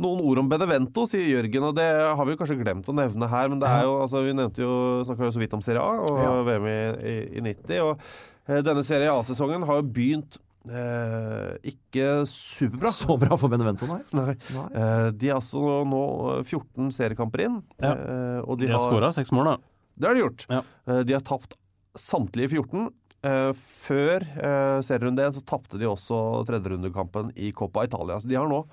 [0.00, 3.28] noen ord om Benevento, sier Jørgen, og det har vi jo kanskje glemt å nevne
[3.28, 3.48] her.
[3.52, 4.72] Men det er jo, altså, vi nevnte jo,
[5.08, 6.30] snakka jo så vidt om Serie A og Ja.
[6.48, 6.78] VM i,
[7.10, 7.82] i, i 90.
[7.84, 8.00] Og
[8.48, 10.38] eh, denne Serie A-sesongen har jo begynt
[10.68, 12.92] eh, ikke superbra.
[13.02, 14.00] Så bra for Benevento, nei.
[14.16, 14.36] Nei.
[14.54, 14.66] nei.
[14.72, 16.02] Eh, de er altså nå
[16.46, 17.60] 14 seriekamper inn.
[17.82, 17.92] Ja.
[17.92, 19.56] eh, og de, De har har skåra seks mål, da.
[19.98, 20.46] det har de gjort.
[20.50, 20.62] Ja.
[20.88, 21.58] Eh, De har tapt
[21.98, 22.88] samtlige 14.
[23.22, 23.50] Eh,
[23.84, 26.16] Før eh, serierunde 1 så tapte de også
[26.48, 28.16] tredjerundekampen i Coppa Italia.
[28.18, 28.64] Så de har nå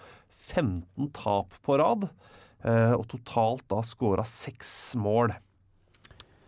[0.49, 2.07] 15 tap på rad,
[2.65, 5.35] eh, og totalt da skåra seks mål.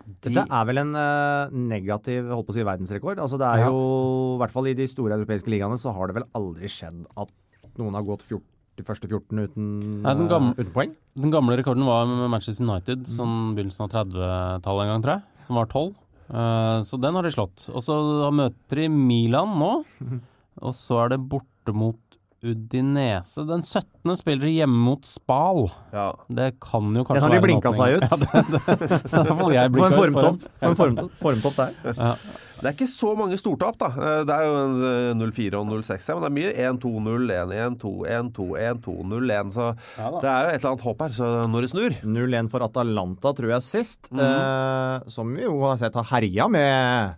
[0.01, 3.19] De, Dette er vel en uh, negativ holdt på å si, verdensrekord.
[3.21, 3.67] Altså, det er Ja.
[3.69, 7.03] jo, i hvert fall i de store europeiske ligaene, så har det vel aldri skjedd
[7.21, 7.29] at
[7.77, 8.41] noen har gått 14,
[8.81, 9.67] de første 14 uten,
[10.01, 10.95] Nei, den gamle- uh, uten poeng.
[11.21, 15.45] Den gamle rekorden var med Manchester United, sånn begynnelsen av 30-tallet en gang, tror jeg.
[15.45, 15.93] Som var 12.
[16.31, 17.67] Uh, så den har de slått.
[17.75, 17.95] Og så
[18.33, 19.71] møter de Milan nå.
[20.65, 22.10] Og så er det borte mot
[22.43, 23.43] Udinese.
[23.45, 24.15] Den 17.
[24.17, 25.67] spiller de hjemme mot Spal.
[25.93, 26.07] ja.
[26.31, 27.81] Det kan jo Den kanskje har de være en blinka åpning.
[27.81, 28.01] seg ut.
[28.01, 30.45] Ja, det, det, det, er i hvert fall jeg en blinka ut for formtopp.
[30.45, 30.61] en.
[30.61, 32.15] For en formtopp, formtopp der.
[32.61, 33.87] Det er ikke så mange stortap, da.
[33.89, 37.31] Eh, Det er jo en eh, 04 og 06 her, men det er mye 1-2-0,
[37.37, 39.53] 1-1-2, 1-2, 1-2, 0-1.
[39.55, 39.65] Så
[39.97, 41.15] Ja det er jo et eller annet håp her.
[41.17, 44.11] Så når det snur 0-1 for Atalanta, tror jeg, sist.
[44.13, 47.15] eh, som vi jo har sett har herja med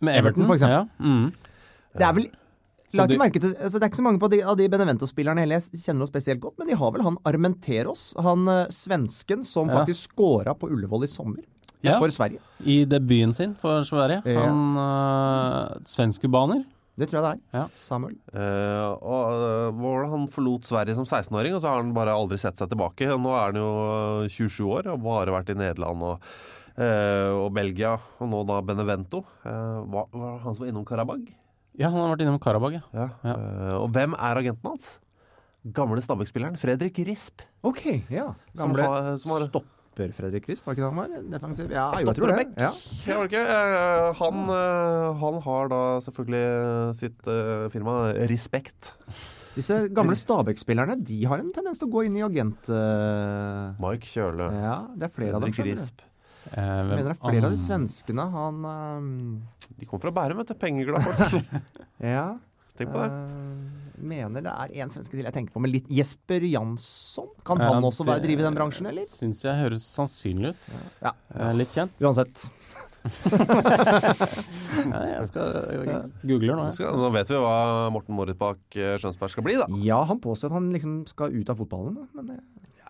[0.00, 0.76] Med Everton, Everton, eksempel.
[0.76, 0.84] Ja.
[1.00, 1.32] Mm.
[1.98, 2.28] Det er vel
[2.96, 4.68] La de- ikke merke til, altså Det er ikke så mange på de, av de
[4.72, 9.44] Benevento-spillerne jeg kjenner noe spesielt godt, men de har vel han Armenteros, han eh, svensken
[9.44, 9.82] som Ja.
[9.82, 11.44] faktisk scora på Ullevål i sommer.
[11.84, 11.98] Ja.
[12.00, 12.40] For Sverige.
[12.66, 14.22] I debuten sin for Sverige.
[14.26, 14.40] Ja.
[14.48, 16.64] Han uh, Svensk-cubaner.
[16.98, 17.60] Det tror jeg det er.
[17.60, 17.66] Ja.
[17.78, 18.16] Samuel.
[18.34, 22.58] Uh, og uh, Han forlot Sverige som 16-åring, og så har han bare aldri sett
[22.58, 23.06] seg tilbake.
[23.06, 23.68] Nå er han jo
[24.24, 26.26] eh, 27 år og bare vært i Nederland og,
[26.80, 29.22] uh, og Belgia, og nå da Benevento.
[29.46, 31.22] Uh, var, var han som var innom Karabag?
[31.78, 32.82] Ja, han har vært innom Karabag, ja.
[32.96, 33.08] Ja.
[33.22, 33.34] Ja.
[33.38, 34.96] Eh, og hvem er agenten hans?
[35.74, 37.42] Gamle Stabæk-spilleren Fredrik Risp.
[37.66, 38.32] OK, ja.
[38.56, 41.30] Som har- som har- stopper Fredrik Risp, var ikke det han var?
[41.38, 41.70] Defensiv?
[41.70, 42.46] Ja, jo, jeg tror det.
[42.58, 42.70] Ja.
[43.06, 43.42] Jeg ikke?
[43.42, 47.22] Eh, han, eh, han har da selvfølgelig sitt
[47.74, 48.92] firma Respekt.
[49.58, 52.68] Disse gamle Stabæk-spillerne de har en tendens til å gå inn i agent...
[52.70, 53.74] Uh...
[53.82, 54.46] Mike Kjøle.
[54.54, 55.52] ja, det er flere av dem.
[55.52, 55.78] Fredrik.
[55.80, 56.02] Risp.
[56.52, 58.28] Eh, mener det er flere av de svenskene.
[58.34, 59.08] Han um...
[59.78, 60.58] De kom fra Bærum, vet du.
[60.60, 61.64] Pengeglade folk.
[62.14, 62.28] Ja.
[62.78, 63.08] Tenk på det.
[63.10, 67.26] Uh, mener det er en svenske til jeg tenker på, men litt Jesper Jansson?
[67.46, 69.08] Kan han han også være, det drive i den bransjen, eller?
[69.10, 70.68] Syns jeg høres sannsynlig ut.
[71.02, 71.14] Ja.
[71.34, 71.98] Uh, litt kjent.
[71.98, 72.46] Uansett.
[74.78, 76.76] Ja, jeg skal jeg googler nå, jeg.
[76.78, 77.54] skal, nå vet vi hva
[77.94, 79.66] Morten Moritbakk eh, Skjønsberg skal bli, da.
[79.84, 82.38] Ja, han påstår at han liksom skal ut av fotballen, da, men det,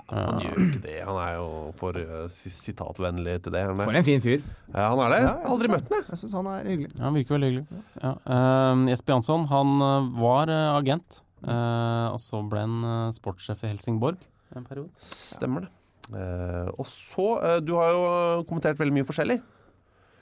[0.08, 0.94] Han gjør jo ikke det.
[1.04, 1.46] Han er jo
[1.76, 3.60] for eh, sitatvennlig til det.
[3.66, 4.40] Er, For en fin fyr.
[4.72, 5.18] ja, han er det.
[5.20, 6.06] Ja, jeg Aldri møtt ham, jeg.
[6.08, 6.90] Jeg syns han er hyggelig.
[6.96, 7.82] Ja, han virker veldig hyggelig.
[8.00, 8.12] Ja.
[8.24, 13.66] Uh, Jesper Jansson han eh, var eh, agent, uh, og så ble han eh, sportssjef
[13.68, 14.24] i Helsingborg
[14.56, 14.88] en periode.
[15.04, 15.72] Stemmer det.
[16.08, 18.04] Uh, og så eh, Du har jo
[18.48, 19.42] kommentert veldig mye forskjellig,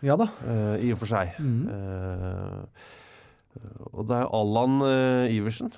[0.03, 0.27] Ja da.
[0.51, 1.37] eh, i og for seg.
[1.39, 2.87] Eh,
[3.95, 5.71] og det er Allan eh, Iversen.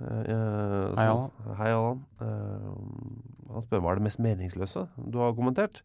[0.00, 1.30] Eh, eh, Hei, Allan.
[1.58, 2.00] Hei, Allan.
[2.24, 5.82] Eh, han spør hva er det mest meningsløse du har kommentert.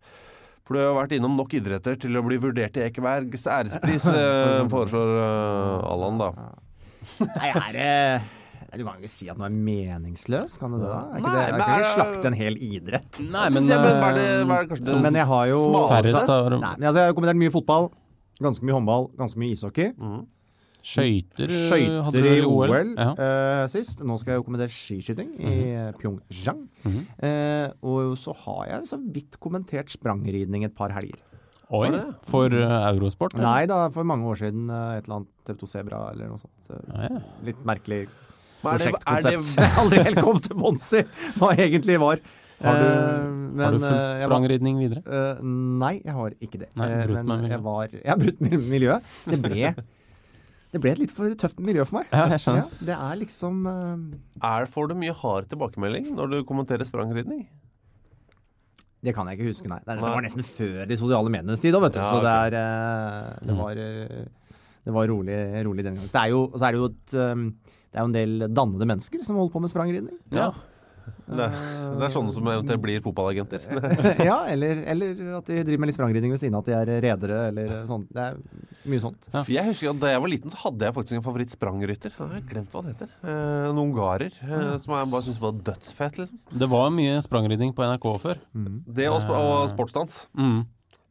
[0.66, 4.08] For du har vært innom nok idretter til å bli vurdert til Ekebergs ærespris,
[4.74, 5.12] foreslår
[5.86, 6.30] Allan, da.
[7.36, 10.88] Nei, er det Du kan ikke si at noe er meningsløs, kan du det?
[10.90, 11.02] da?
[11.14, 13.20] Er ikke Nei, det, jeg kan ikke er- slakte en hel idrett?
[13.36, 15.60] Nei, men, Ja, men bare, bare er det Men jeg har jo
[15.92, 17.92] Færrest av Nei, altså, Jeg har kommentert mye fotball,
[18.42, 19.94] ganske mye håndball, ganske mye ishockey.
[20.86, 23.08] Skøyter eh, hadde du i OL, OL Ja.
[23.18, 24.04] uh, sist.
[24.06, 25.56] Nå skal jeg jo kommentere skiskyting i
[25.98, 26.62] Pyeongchang.
[26.84, 27.06] Mm -hmm.
[27.26, 31.18] uh, og så har jeg så vidt kommentert sprangridning et par helger.
[31.74, 31.90] Oi,
[32.30, 33.34] for uh, Eurosport?
[33.34, 33.46] eller?
[33.46, 34.70] Nei da, for mange år siden.
[34.70, 36.70] et eller annet TV2 Sebra eller noe sånt.
[36.70, 37.20] Eh, Ja, ja.
[37.44, 38.08] Litt merkelig er
[38.66, 39.56] er prosjektkonsept.
[39.58, 41.04] Jeg Jeg aldri helt kom til bunns i
[41.40, 42.20] hva egentlig var.
[42.62, 45.02] Har du, Eh, har du fulgt sprangridning videre?
[45.06, 46.70] Uh, nei, jeg har ikke det.
[46.76, 49.02] Nei, brutt men med jeg var Jeg har brutt miljøet.
[49.26, 49.76] Det ble
[50.76, 52.10] Det ble et litt for tøft miljø for meg.
[52.12, 52.66] Ja, jeg skjønner.
[52.68, 54.42] Ja, det er liksom uh...
[54.44, 57.46] Er, får du mye hard tilbakemelding når du kommenterer sprangridning?
[59.06, 59.78] Det kan jeg ikke huske, nei.
[59.86, 62.02] Det, var nesten før de sosiale medienes tid òg, vet du.
[62.02, 64.60] Ja, så det er uh, Det var, uh,
[64.90, 66.10] det var rolig, rolig den gangen.
[66.12, 68.48] Så Det er jo, så er det jo et um, Det er jo en del
[68.50, 70.20] dannede mennesker som holder på med sprangridning.
[70.36, 70.52] Ja.
[71.26, 71.46] Det,
[71.98, 73.64] det er sånne som eventuelt blir fotballagenter.
[74.30, 76.92] ja, eller, eller at de driver med litt sprangridning ved siden av at de er
[77.08, 78.12] redere, eller sånt.
[78.14, 78.38] Det er
[78.92, 79.30] mye sånt.
[79.50, 82.14] Jeg husker at Da jeg var liten, så hadde jeg faktisk en favoritt-sprangrytter.
[82.14, 83.12] Jeg har glemt hva han heter.
[83.26, 86.22] Eh, en ungarer eh, som jeg bare syntes var dødsfet.
[86.22, 86.40] liksom.
[86.66, 88.42] Det var mye sprangridning på NRK før.
[88.54, 90.26] Det og, sp og sportsdans.
[90.38, 90.64] Mm.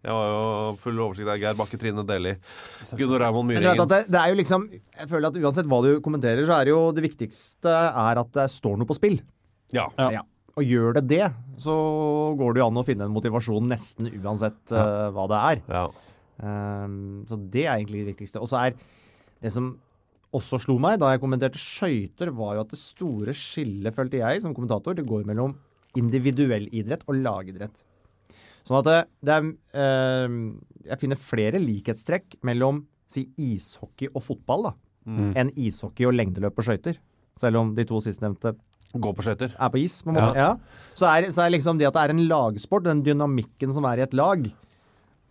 [0.05, 2.34] Jeg har jo full oversikt av Geir Bakke, Trine Deli,
[2.92, 3.88] Gunnar Raymond Myhringen.
[3.88, 6.74] det, det er jo liksom Jeg føler at uansett hva du kommenterer, så er det
[6.74, 9.16] jo det viktigste er at det står noe på spill.
[9.73, 9.89] Ja.
[9.99, 10.23] Ja.
[10.55, 11.25] Og gjør det det,
[11.59, 11.75] så
[12.39, 15.65] går det jo an å finne en motivasjon nesten uansett uh, hva det er.
[15.79, 15.87] ja.
[16.35, 18.41] Um, så det er egentlig det viktigste.
[18.43, 18.73] Og så er
[19.39, 19.77] det som
[20.35, 24.43] også slo meg da jeg kommenterte skøyter, var jo at det store skillet, følte jeg
[24.43, 25.55] som kommentator, det går mellom
[25.99, 27.85] individuell idrett og lagidrett.
[28.67, 29.45] Sånn at det, det er
[29.77, 30.39] ehm,
[30.89, 34.73] Jeg finner flere likhetstrekk mellom si ishockey og fotball da,
[35.39, 36.97] enn ishockey og lengdeløp og skøyter.
[37.39, 38.55] Selv om de to sistnevnte
[38.95, 39.55] Gå på skøyter.
[39.59, 40.34] er på is, på en måte.
[40.38, 40.51] Ja.
[40.95, 44.03] Så, er, så er liksom det at det er en lagsport, den dynamikken som er
[44.03, 44.45] i et lag,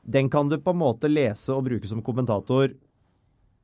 [0.03, 2.73] den kan du på en måte lese og bruke som kommentator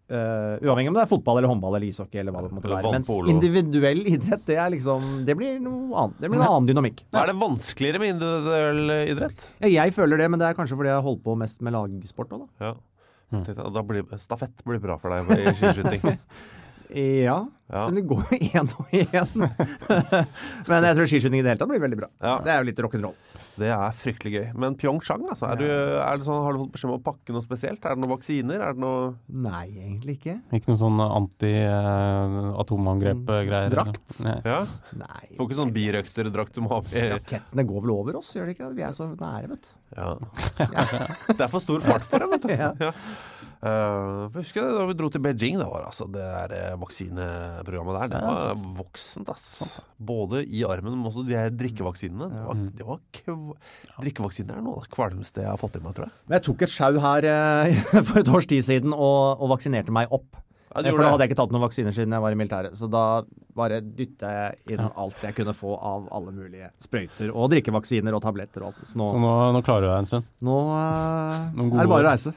[0.09, 2.93] Uh, uavhengig om det er fotball eller håndball eller ishockey eller hva det måtte være.
[2.95, 6.15] Mens individuell idrett, det er liksom Det blir noe annet.
[6.17, 7.03] Det blir en annen dynamikk.
[7.13, 9.45] Er det vanskeligere med individuell idrett?
[9.59, 12.33] Ja, Jeg føler det, men det er kanskje fordi jeg holder på mest med lagsport
[12.33, 12.71] òg, da.
[12.71, 12.73] Ja.
[13.29, 13.43] Mm.
[13.45, 16.17] Da blir Stafett blir bra for deg i skiskyting.
[16.89, 17.45] Ja.
[17.69, 17.83] Ja.
[17.85, 19.29] Så det går jo én og én.
[20.69, 22.07] men jeg tror skiskyting i det hele tatt blir veldig bra.
[22.17, 22.39] Ja.
[22.41, 23.13] Det er jo litt rock'n'roll.
[23.59, 24.47] Det er fryktelig gøy.
[24.63, 25.45] Men Pyeongchang, altså.
[25.51, 27.81] Er du, er det sånn, har du fått beskjed om å pakke noe spesielt?
[27.83, 28.59] Er det noen vaksiner?
[28.63, 30.35] Er det noe Nei, egentlig ikke.
[30.55, 33.69] Ikke noe sånn anti-atomangrep-greier?
[33.75, 34.09] drakt?
[34.25, 34.39] Nei.
[34.47, 34.61] Ja?
[34.97, 35.25] Nei.
[35.35, 38.51] Får ikke sånn birøkterdrakt du må ha med Rakettene går vel over oss, gjør de
[38.55, 38.77] ikke det?
[38.79, 39.71] Vi er så nære, vet du.
[39.97, 40.13] Ja.
[41.37, 42.51] Det er for stor fart på dem, vet du.
[43.59, 43.69] Ja.
[43.69, 43.69] Ja.
[43.69, 47.97] Eh, jeg husker da vi dro til Beijing, da var altså det der eh, vaksineprogrammet
[47.97, 49.79] der, det var ja, voksent, ass.
[49.99, 52.29] Både i armen, men også de her drikkevaksinene.
[52.31, 53.55] Det var, det var kv...
[53.99, 56.15] Drikkevaksinene er noe av det kvalmeste jeg har fått i meg, tror jeg.
[56.27, 59.95] Men jeg tok et sjau her eh, for et års tid siden og, og vaksinerte
[59.95, 60.39] meg opp.
[60.69, 62.75] Ja, for da hadde jeg ikke tatt noen vaksiner siden jeg var i militæret.
[62.77, 63.03] Så da
[63.57, 68.21] bare dytta jeg inn alt jeg kunne få av alle mulige sprøyter og drikkevaksiner og
[68.23, 68.83] tabletter og alt.
[68.91, 70.27] Så nå, Så nå, nå klarer du deg en stund.
[70.45, 72.33] nå uh, Noen er det bare å reise.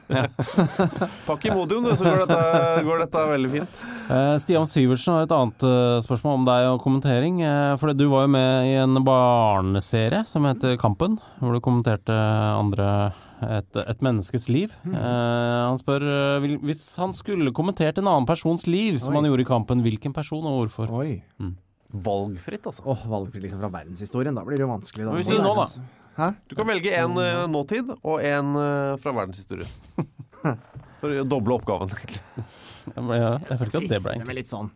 [1.29, 3.83] Pakk Imodium, du, så går dette, går dette veldig fint.
[4.09, 7.43] Uh, Stian Syversen har et annet uh, spørsmål om deg og kommentering.
[7.45, 12.17] Uh, for du var jo med i en barneserie som heter Kampen, hvor du kommenterte
[12.17, 12.89] andre
[13.57, 14.73] et, et menneskes liv.
[14.83, 14.95] Mm.
[14.99, 19.19] Eh, han spør eh, vil, hvis han skulle kommentert en annen persons liv, som Oi.
[19.19, 20.93] han gjorde i Kampen, hvilken person og hvorfor?
[21.01, 21.17] Oi.
[21.93, 22.85] Valgfritt, altså.
[22.89, 24.37] Oh, valgfritt liksom fra verdenshistorien.
[24.37, 25.05] Da blir det jo vanskelig.
[25.05, 25.13] Da.
[25.13, 25.67] Hva vil du si nå, da?
[26.13, 26.29] Hæ?
[26.49, 29.65] Du kan velge en uh, nåtid og en uh, fra verdenshistorie.
[31.01, 32.21] For å doble oppgaven, egentlig.
[32.87, 34.29] Jeg, ble, jeg følte ikke at det ble Fristende enkelt.
[34.29, 34.71] med litt sånn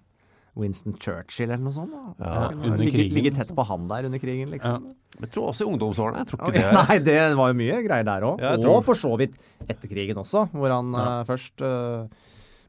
[0.57, 1.91] Winston Churchill eller noe sånt.
[1.93, 2.13] Da.
[2.25, 3.13] Ja, under ligge, krigen.
[3.17, 4.87] ligge tett på han der under krigen, liksom.
[5.17, 6.23] Men Jeg tror også i ungdomsårene.
[6.23, 8.41] Jeg tror ikke det Nei, det var jo mye greier der òg.
[8.41, 9.37] Ja, og for så vidt
[9.69, 11.05] etter krigen også, hvor han Ja.
[11.21, 12.07] uh, først uh,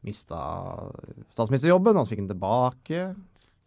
[0.05, 0.39] mista
[1.35, 3.01] statsministerjobben, og så fikk han tilbake.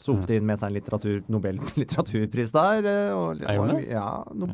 [0.03, 2.87] Sopte inn med seg en litteratur, Nobel litteraturpris der.
[2.91, 3.75] eh, Og, var.
[3.87, 4.49] Ja, no,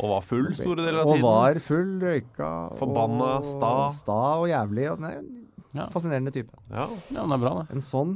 [0.00, 1.18] Og var full store deler av tiden.
[1.18, 3.72] og var full, røyka Forbanna, og sta.
[3.92, 4.86] sta og jævlig.
[4.94, 5.16] Og, nei,
[5.76, 5.90] Ja.
[5.92, 6.48] Fascinerende type.
[6.70, 6.86] Ja.
[7.12, 7.74] Ja, den er bra, det.
[7.76, 8.14] En sånn.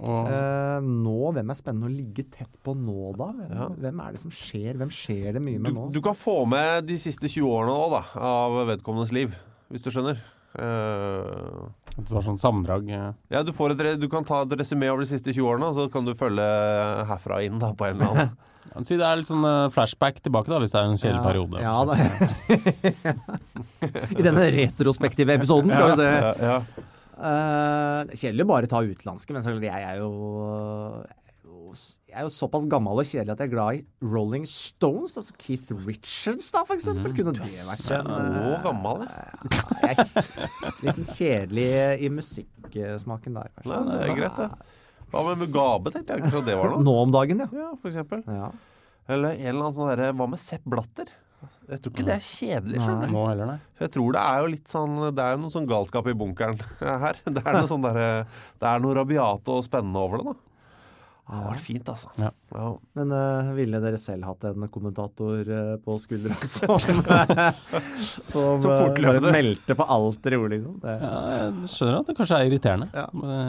[0.00, 3.28] Og, Eh, nå, hvem er spennende å ligge tett på nå, da?
[3.32, 3.68] Hvem, Ja.
[3.68, 4.74] hvem er det som skjer?
[4.80, 5.84] Hvem skjer det mye Du, med nå?
[5.92, 9.34] du kan få med de siste 20 årene òg, da, av vedkommendes liv.
[9.70, 10.18] Hvis du skjønner.
[10.54, 12.88] Eh, du tar sånn sammendrag.
[12.90, 13.12] eh.
[13.30, 15.74] ja, du, får et, du kan ta et resymé over de siste 20 årene, og
[15.78, 16.42] så kan du følge
[17.06, 18.36] herfra inn da, på en eller annen.
[18.82, 21.22] Si det er litt sånn eh, flashback tilbake, da, hvis det er en kjedelig Ja,
[21.22, 21.60] periode.
[21.62, 21.94] Ja, da.
[24.18, 26.08] I denne retrospektive episoden, skal vi se.
[26.42, 26.58] ja,
[27.14, 31.04] Eh, det er kjedelig å bare ta utenlandske, men jeg er jo
[31.74, 35.16] jeg er jo såpass gammel og kjedelig at jeg er glad i Rolling Stones.
[35.18, 37.10] Altså Keith Richards, da, for eksempel.
[37.16, 39.94] Kunne det vært en Å, eh, gammel, ja.
[40.84, 41.66] Litt sånn kjedelig
[42.06, 43.80] i musikksmaken der, kanskje.
[43.88, 44.78] Nei, det er greit, det.
[45.10, 46.84] Hva med Mugabe, tenkte jeg kanskje det var noe?
[46.86, 47.48] Nå om dagen, ja.
[47.54, 48.22] Ja, for eksempel.
[48.30, 48.52] ja.
[49.10, 51.10] Eller en eller annen sånn derre Hva med Sepp Blatter?
[51.68, 53.14] Jeg tror ikke det er kjedelig, skjønner du.
[53.16, 53.58] Nå heller, nei.
[53.74, 56.16] For jeg tror det er jo litt sånn Det er jo noe sånn galskap i
[56.24, 56.58] bunkeren
[57.04, 57.20] her.
[57.24, 58.02] Det er noe sånn der,
[58.60, 60.50] Det er noe rabiate og spennende over det, da.
[61.24, 62.10] Det har vært fint, altså.
[62.20, 62.28] Ja.
[62.52, 62.66] Ja.
[62.98, 69.32] Men uh, ville dere selv hatt en kommentator uh, på skuldra som, som, eh, bare
[69.32, 70.76] meldte på alt dere gjorde, liksom?
[70.84, 73.06] Det, Ja, jeg skjønner at det kanskje er irriterende Ja.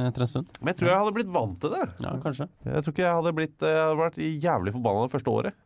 [0.07, 0.55] etter en stund.
[0.61, 1.83] Men jeg tror jeg hadde blitt vant til det.
[2.07, 2.47] Ja, kanskje.
[2.63, 5.65] Jeg tror ikke jeg hadde blitt Jeg hadde vært jævlig forbanna det første året.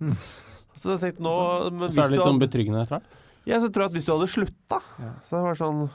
[0.79, 1.35] Så jeg tenkte nå
[1.75, 3.19] men Så er det litt sånn betryggende etter hvert.
[3.49, 5.85] ja, så tror jeg at hvis du hadde slutta, så hadde det vært sånn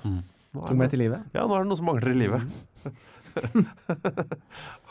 [0.55, 1.26] er Tok meg til livet.
[1.35, 2.45] Ja, nå er det noe som mangler i livet.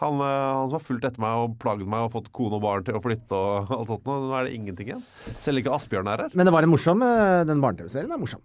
[0.02, 2.66] han, eh, han som har fulgt etter meg og plaget meg og fått kone og
[2.66, 5.06] barn til å flytte og alt sånt, nå er det ingenting igjen.
[5.44, 6.36] Selv ikke Asbjørn er her.
[6.36, 8.44] Men det var en morsom eh, Den barne-TV-serien er morsom.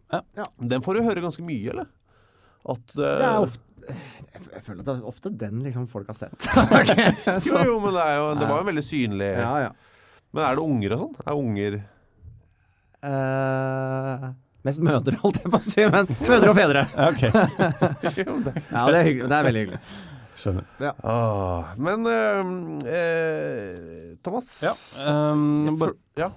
[0.75, 1.91] Den får du høre ganske mye, eller?
[2.69, 3.95] At uh, Det er ofte
[4.53, 6.49] Jeg føler at det er ofte den liksom folk har sett.
[6.79, 7.13] okay,
[7.49, 9.31] Jo, jo, men det, er jo, det var jo veldig synlig.
[9.39, 9.88] Ja, ja.
[10.39, 11.15] Men er det unger og sånn?
[11.27, 11.79] Er unger
[13.09, 14.29] uh,
[14.67, 15.87] mest mødre, holdt jeg på å si.
[15.91, 16.85] Men mødre og fedre.
[17.09, 17.31] Okay.
[18.47, 19.29] det- Ja, det er, hyggelig.
[19.33, 19.81] det er veldig hyggelig.
[20.39, 20.67] Skjønner.
[21.03, 22.51] Ah, Men uh,
[22.87, 24.75] uh, Thomas Ja.
[25.11, 25.75] Um,
[26.19, 26.29] ja.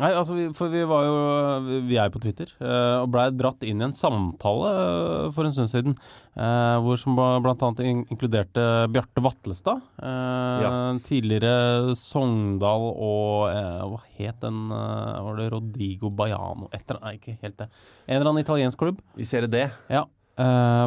[0.00, 3.62] Nei, altså, vi, for vi var jo Vi er på Twitter, eh, og blei dratt
[3.64, 5.94] inn i en samtale eh, for en stund siden.
[6.34, 7.70] eh, hvor som bl.a.
[7.86, 9.80] inkluderte Bjarte Vatlestad.
[10.02, 10.72] Ja.
[11.06, 13.54] Tidligere Sogndal og
[13.94, 14.66] Hva het den?
[14.68, 16.68] var det Rodigo Baiano?
[16.74, 17.70] Etter, nei, ikke helt det.
[18.08, 19.00] En eller annen italiensk klubb.
[19.16, 20.04] Vi ser D, Ja,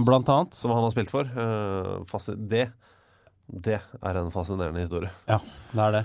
[0.04, 0.54] blant annet.
[0.60, 1.24] som han har spilt for,
[2.52, 2.68] det
[3.48, 5.10] det er en fascinerende historie.
[5.30, 5.38] Ja,
[5.72, 6.04] det er det.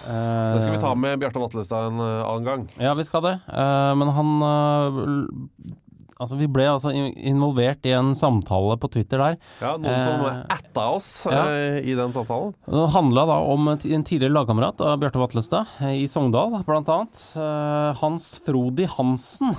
[0.00, 0.14] Så
[0.56, 2.62] Det skal vi ta med Bjarte Vatlestad en eh, annen gang.
[2.80, 3.34] Ja, vi skal det.
[3.52, 5.76] Eh, men han eh,
[6.20, 9.38] Altså, vi ble altså involvert i en samtale på Twitter der.
[9.62, 11.46] Ja, Noen som Eh, atta oss ja.
[11.48, 12.52] eh, i den samtalen.
[12.68, 17.22] Det handla da om en tidligere lagkamerat av Bjarte Vatlestad eh, i Sogndal, blant annet.
[17.40, 19.56] Eh, Hans Frodi Hansen.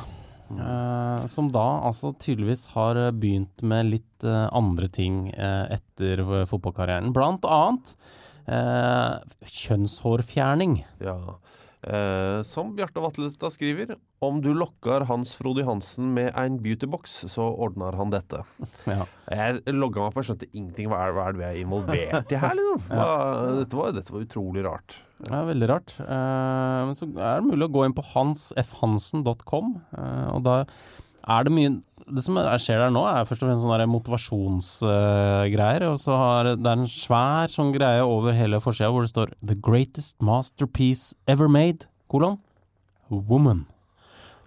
[0.60, 6.22] Eh, som da altså tydeligvis har eh, begynt med litt uh, andre ting uh, etter
[6.50, 7.14] fotballkarrieren.
[7.16, 7.96] Blant annet
[9.48, 10.80] kjønnshårfjerning.
[11.00, 11.16] Ja.
[11.82, 17.48] Eh, som Bjarte Vatlestad skriver, om du lokker Hans Frode Hansen med en beautybox, så
[17.50, 18.44] ordner han dette.
[18.92, 19.06] Ja.
[19.32, 20.90] Jeg logga meg på, jeg skjønte ingenting.
[20.92, 22.82] Hva er, hva er det vi er involvert i her, liksom?
[22.92, 23.12] Hva,
[23.62, 24.98] dette, var, dette var utrolig rart.
[25.22, 25.94] Det er veldig rart.
[26.02, 31.48] Eh, men så er det mulig å gå inn på hansfhansen.com, eh, og da er
[31.48, 31.74] det mye
[32.12, 35.84] Det som er, skjer der nå, er først og fremst sånne motivasjonsgreier.
[35.88, 39.30] og så har det er en svær sånn greie over hele forsida hvor det står
[39.40, 42.40] 'The greatest masterpiece ever made', kolon,
[43.10, 43.66] woman.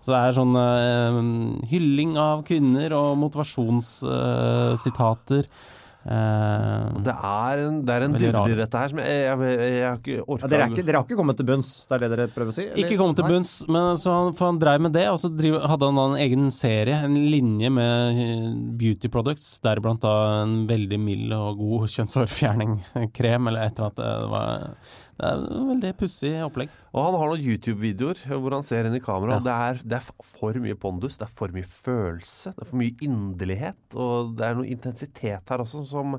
[0.05, 5.49] Så det er sånn uh, hylling av kvinner og motivasjonssitater.
[6.05, 8.51] Eh, Det er en, det er en dybde rar.
[8.53, 11.01] i dette her som jeg, jeg, jeg, jeg har ikke Ja, dere, er ikke, dere
[11.01, 12.65] har ikke kommet til bunns, det er det dere prøver å si?
[12.67, 12.83] eller?
[12.85, 15.89] Ikke kommet til bunns, men så han, for han drev med det, og så hadde
[15.89, 18.51] han da en egen serie, en linje med eh,
[18.81, 24.05] beauty products, deriblant da en veldig mild og god kjønnshårfjerningkrem, eller et eller annet.
[24.05, 24.77] Det var
[25.19, 26.73] det er veldig pussig opplegg.
[26.91, 29.37] Og han har noen YouTube-videoer hvor han ser inn i kamera.
[29.39, 29.45] Ja.
[29.45, 32.81] Det, er, det er for mye pondus, det er for mye følelse, det er for
[32.81, 33.79] mye inderlighet.
[33.95, 36.19] Og det er noe intensitet her også som,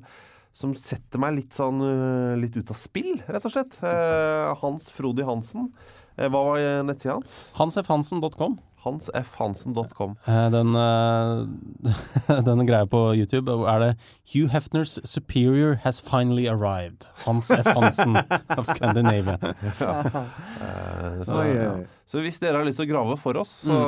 [0.56, 3.76] som setter meg litt sånn øh, litt ut av spill, rett og slett.
[3.84, 5.72] Eh, Hans Frodi Hansen.
[6.16, 7.36] Eh, hva var eh, nettsida hans?
[7.60, 8.56] Hansfhansen.com.
[8.86, 10.16] Hansfhansen.com.
[10.30, 13.92] Eh, Den, eh, den greia på YouTube er det
[14.34, 17.08] Hugh Hefners superior has finally arrived.
[17.26, 17.66] Hans F.
[17.76, 18.16] Hansen
[18.58, 19.38] of Scandinavia.
[19.80, 20.26] ja.
[21.26, 21.84] så, oi, oi.
[22.10, 23.80] så hvis dere har lyst til å grave for oss, så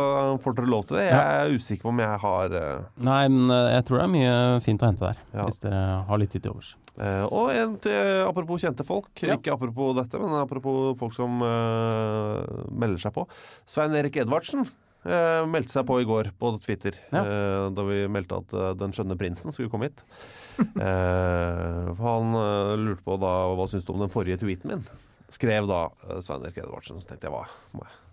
[0.43, 1.07] får dere lov til det.
[1.11, 4.13] Jeg er usikker på om jeg har eh, Nei, men eh, jeg tror det er
[4.17, 4.35] mye
[4.65, 5.45] fint å hente der, Ja.
[5.47, 6.73] hvis dere har litt tid til overs.
[6.97, 9.37] Eh, og en til, apropos kjente folk, Ja.
[9.37, 12.41] ikke apropos dette, men apropos folk som uh,
[12.73, 13.27] melder seg på.
[13.69, 14.73] Svein Erik Edvardsen eh,
[15.05, 17.21] meldte seg på i går på Twitter, Ja.
[17.23, 20.01] eh, da vi meldte at eh, Den skjønne prinsen skulle komme hit.
[20.57, 24.83] Eh, han eh, lurte på da hva syns du om den forrige tweeten min.
[25.29, 26.97] Skrev da eh, Svein Erik Edvardsen.
[26.99, 27.43] Så tenkte jeg hva
[27.77, 28.03] må jeg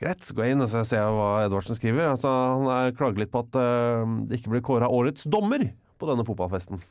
[0.00, 2.10] Greit, så går jeg inn og så ser jeg hva Edvardsen skriver.
[2.12, 5.68] Altså, han er- klager litt på at eh, det ikke ble kåra årets dommer
[6.00, 6.82] på denne fotballfesten.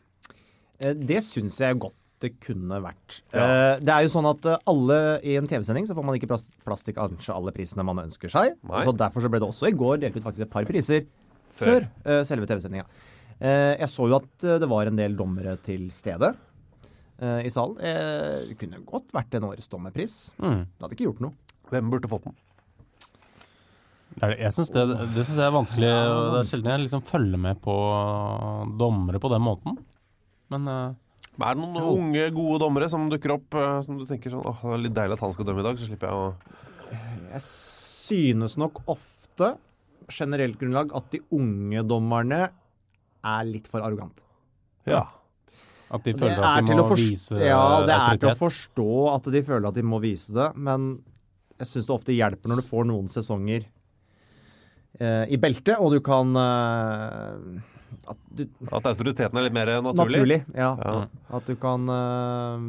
[0.81, 1.93] Eh, Det syns jeg godt
[2.26, 3.19] det kunne vært.
[3.34, 3.45] Ja.
[3.45, 6.30] Eh, Det er jo sånn at eh, alle i en TV-sending så får man ikke
[6.34, 8.57] plass, plass til kanskje alle prisene man ønsker seg.
[8.65, 8.84] Nei.
[8.88, 11.05] Så Derfor så ble det også i går delt ut faktisk et par priser
[11.55, 11.86] Før.
[11.86, 12.86] før, eh, selve TV-sendinga.
[13.39, 16.34] Eh, jeg så jo at det var en del dommere til stede
[17.19, 17.76] eh, i salen.
[17.84, 20.32] Eh, det kunne godt vært en årets dommerpris.
[20.39, 20.65] Mm.
[20.65, 21.34] Det hadde ikke gjort noe.
[21.71, 22.36] Hvem burde fått den?
[24.15, 24.84] Det er det- Jeg synes det,
[25.15, 25.88] det syns jeg er vanskelig.
[25.91, 27.76] Ja, det er sjelden jeg liksom følger med på
[28.80, 29.78] dommere på den måten.
[30.49, 30.67] Men
[31.36, 34.61] Er det noen unge, gode dommere som dukker opp, eh, som du tenker sånn Åh,
[34.63, 36.27] det er litt deilig at han skal dømme i dag, så slipper jeg å
[37.33, 39.55] Jeg synes nok ofte,
[40.11, 42.41] generelt grunnlag, at de unge dommerne
[43.25, 44.21] er litt for arrogante.
[44.86, 45.03] Ja.
[45.89, 49.41] at de føler at de må vise Ja, det er til å forstå at de
[49.45, 50.91] føler at de må vise det, men
[51.57, 53.65] jeg syns det ofte hjelper når du får noen sesonger
[54.99, 57.73] eh, i beltet, og du kan eh,
[58.05, 60.19] at du, At autoriteten er litt mer naturlig?
[60.19, 60.69] Naturlig, ja.
[60.81, 60.93] Ja.
[61.38, 62.67] At du kan eh,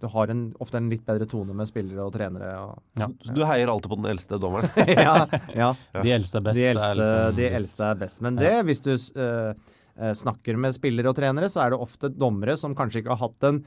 [0.00, 2.52] Du har en, ofte en litt bedre tone med spillere og trenere.
[2.62, 3.10] Og, Ja.
[3.24, 4.70] Så du heier alltid på den eldste dommeren?
[5.08, 5.26] ja,
[5.56, 5.74] ja.
[5.96, 6.60] De eldste er best.
[6.60, 8.22] De eldste, er liksom de eldste er best.
[8.24, 9.52] Men det, hvis du eh,
[9.98, 13.24] eh, snakker med spillere og trenere, så er det ofte dommere som kanskje ikke har
[13.26, 13.62] hatt den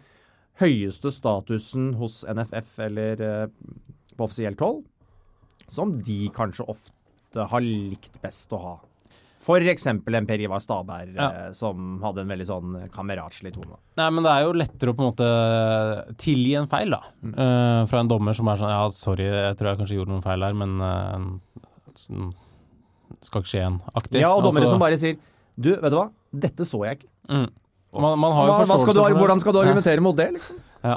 [0.61, 3.45] høyeste statusen hos NFF eller uh,
[4.13, 4.83] på offisielt hold,
[5.65, 8.73] som de kanskje ofte har likt best å ha.
[9.43, 11.25] For eksempel en Per Ivar Stabær, Ja.
[11.47, 13.75] eh, som hadde en veldig sånn kameratslig tone.
[13.99, 17.01] Nei, men det er jo lettere å på en måte tilgi en feil, da.
[17.23, 17.33] Mm.
[17.35, 20.23] Uh, fra en dommer som er sånn Ja, sorry, jeg tror jeg kanskje gjorde noen
[20.23, 21.41] feil her, men
[21.99, 22.31] sånn,
[23.21, 23.81] skal ikke skje igjen.
[23.99, 24.21] Aktig.
[24.23, 25.17] Ja, og dommere Altså, som bare sier
[25.59, 27.09] Du, vet du hva, dette så jeg ikke.
[27.29, 27.49] mm.
[28.01, 29.19] man, man har jo Hva, hva skal du, for det.
[29.21, 30.55] hvordan skal du argumentere mot det, liksom?
[30.83, 30.95] Ja.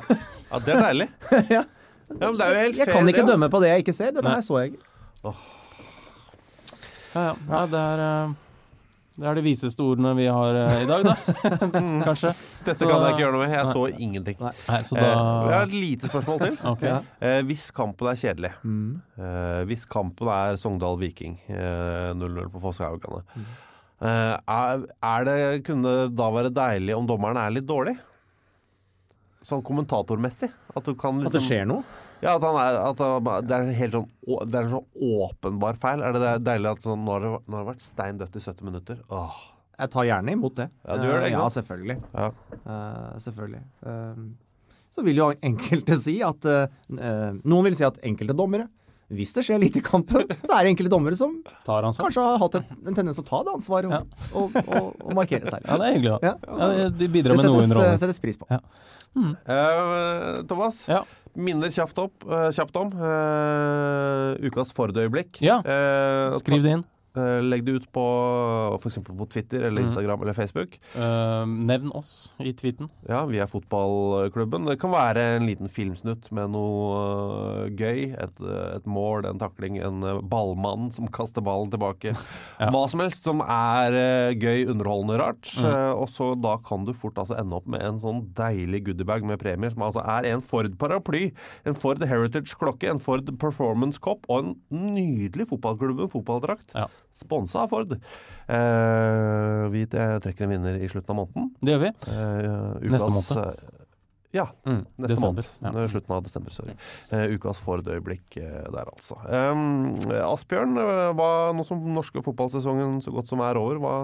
[0.51, 1.09] Ja, det er deilig.
[1.57, 1.65] Ja.
[2.07, 3.31] Ja, men det er jo helt Jeg kan ikke det.
[3.35, 4.13] dømme på det jeg ikke ser.
[4.15, 5.35] Dette her så jeg ikke.
[7.17, 7.37] Ja, ja.
[7.49, 8.35] ja det, er, eh,
[9.17, 11.15] det er de viseste ordene vi har eh, i dag, da.
[12.11, 12.35] Kanskje.
[12.67, 13.55] Dette Så- kan jeg ikke gjøre noe med.
[13.57, 13.73] Jeg Nei.
[13.73, 14.37] så ingenting.
[14.45, 14.53] Nei.
[14.69, 15.13] Nei, så Eh, da
[15.49, 16.59] jeg har et lite spørsmål til.
[16.73, 16.91] okay.
[16.93, 17.37] Ja.
[17.49, 18.91] Hvis kampen er kjedelig, Mm.
[19.17, 23.47] eh, hvis kampen er Sogndal Viking eh, 0-0 på Fosshaugane, Mm.
[24.03, 27.97] eh, er, er det, kunne det da være deilig om dommeren er litt dårlig?
[29.47, 30.49] Sånn kommentatormessig?
[30.77, 31.85] At du kan At det liksom skjer noe?
[32.23, 34.07] Ja, at, han er, at han- det er helt sånn
[34.51, 36.03] Det er en sånn åpenbar feil.
[36.03, 38.37] Er det det deilig at sånn, nå har det, nå har det vært stein dødt
[38.37, 39.03] i 70 minutter?
[39.11, 39.37] Åh.
[39.77, 40.71] Jeg tar gjerne imot det.
[40.87, 41.97] Ja, du gjør det, Eh, ikke Ja, selvfølgelig.
[42.15, 42.31] Ja.
[42.65, 43.63] Uh, selvfølgelig.
[43.85, 44.23] Uh,
[44.97, 46.67] så vil jo enkelte si at eh,
[47.45, 48.65] Noen vil si at enkelte dommere
[49.09, 51.37] hvis det skjer lite i kampen, så er det enkelte dommere som
[51.67, 54.31] tar kanskje har hatt en, en tendens til å ta det ansvaret og, Ja.
[54.35, 55.63] og, og, og markere seg.
[55.63, 56.33] Ja, det er hyggelig, da.
[56.33, 56.57] Ja.
[56.81, 57.93] Ja, de- bidrar Det med noe underholdning.
[57.95, 58.49] Det settes pris på.
[58.51, 58.59] Ja.
[59.17, 61.05] Uh, Thomas, Ja.
[61.37, 65.39] minner kjapt, opp, uh, kjapt om uh, ukas Ford-øyeblikk.
[65.45, 65.61] Ja.
[65.65, 66.85] Eh, Skriv det inn.
[67.17, 68.03] Eh, legg det ut på
[68.77, 68.99] f.eks.
[69.07, 69.89] på Twitter eller Mm.
[69.89, 70.79] Instagram eller Facebook.
[70.97, 72.89] Uh, nevn oss i tweeten.
[73.09, 74.67] Ja, vi er fotballklubben.
[74.67, 78.13] Det kan være en liten filmsnutt med noe uh, gøy.
[78.17, 78.41] Et,
[78.77, 82.15] et mål, en takling, en ballmann som kaster ballen tilbake.
[82.57, 82.71] Ja.
[82.73, 85.51] Hva som helst som er uh, gøy, underholdende, rart.
[85.61, 85.67] Mm.
[86.01, 89.41] Og så da kan du fort altså ende opp med en sånn deilig goodiebag med
[89.43, 91.27] premier, som altså er en Ford-paraply,
[91.69, 94.55] en Ford Heritage-klokke, en Ford Performance-kopp og en
[94.97, 96.73] nydelig fotballklubb, en fotballdrakt.
[96.77, 96.87] Ja.
[97.17, 97.95] Sponsa av Ford.
[97.97, 101.51] Eh, vi trekker en vinner i slutten av måneden.
[101.65, 101.91] Det gjør vi.
[102.13, 103.33] Eh, Neste måned.
[103.47, 103.73] eh,
[104.35, 105.43] Ja, Mm, neste desember.
[105.43, 105.47] måned.
[105.63, 105.83] Ja.
[105.83, 106.75] Eh, Slutten av desember, sorry.
[107.11, 109.17] Eh, ukas Ford-øyeblikk eh, der, altså.
[109.25, 110.75] Um, Asbjørn,
[111.17, 113.95] hva, nå som norske fotballsesongen så godt som er over, hva,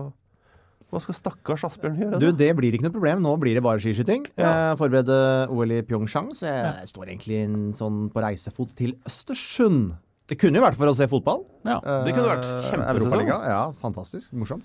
[0.90, 2.18] hva skal stakkars Asbjørn gjøre?
[2.22, 3.20] Du, det blir ikke noe problem.
[3.20, 4.24] Nå blir det bare skiskyting.
[4.38, 4.72] Ja.
[4.72, 7.42] Eh, forberede OL i Pyeongchang, så jeg står egentlig
[7.76, 9.98] sånn på reisefot til Østersund.
[10.30, 11.42] Det kunne jo vært for å se fotball.
[11.66, 11.78] Ja.
[12.06, 13.26] Det kunne vært Eh, kjempesesong.
[13.28, 14.32] Ja, fantastisk.
[14.38, 14.62] Morsomt.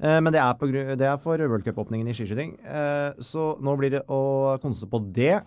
[0.00, 2.58] Eh, Men det er, på, det er for World Cup-åpningen i skiskyting.
[2.64, 5.40] Eh, Så nå blir det å konse på det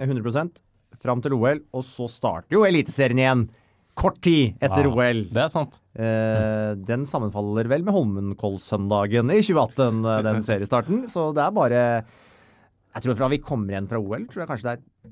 [0.00, 0.50] 100
[0.96, 3.48] fram til OL, og så starter jo Eliteserien igjen.
[3.96, 5.22] Kort tid etter Ja, OL.
[5.32, 5.78] Det er sant.
[5.96, 11.04] Den sammenfaller vel med Holmenkollsøndagen i 2018, eh, den seriestarten.
[11.08, 12.04] Så det er bare
[12.96, 15.10] Jeg tror fra vi kommer igjen fra OL, tror jeg kanskje det er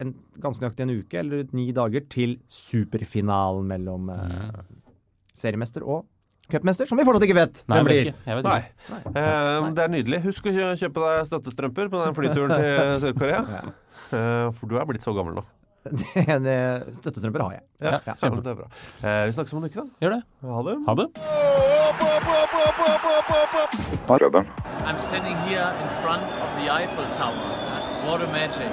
[0.00, 4.62] en, ganske nøyaktig en uke eller ni dager til superfinalen mellom eh,
[5.36, 6.06] seriemester og
[6.50, 8.00] cupmester, som vi fortsatt ikke vet Nei, hvem blir.
[8.10, 8.24] ikke.
[8.26, 8.58] Jeg vet Nei.
[8.64, 9.12] ikke.
[9.20, 10.18] Eh, det er nydelig.
[10.26, 12.68] Husk å kjøpe deg støttestrømper på den flyturen til
[13.04, 13.40] Sør-Korea.
[14.10, 15.44] Eh, For du er blitt så gammel nå.
[17.00, 17.62] Støttestrømper har jeg.
[17.80, 18.66] Ja, Ja, ja Det er bra.
[19.00, 19.86] Eh, Vi snakkes om en uke, da.
[20.02, 20.22] Gjør det.
[20.50, 20.76] Ha det.
[20.90, 21.08] Ha det.
[24.90, 27.48] I'm standing here in front of the Eiffel Tower.
[28.06, 28.72] What a magic.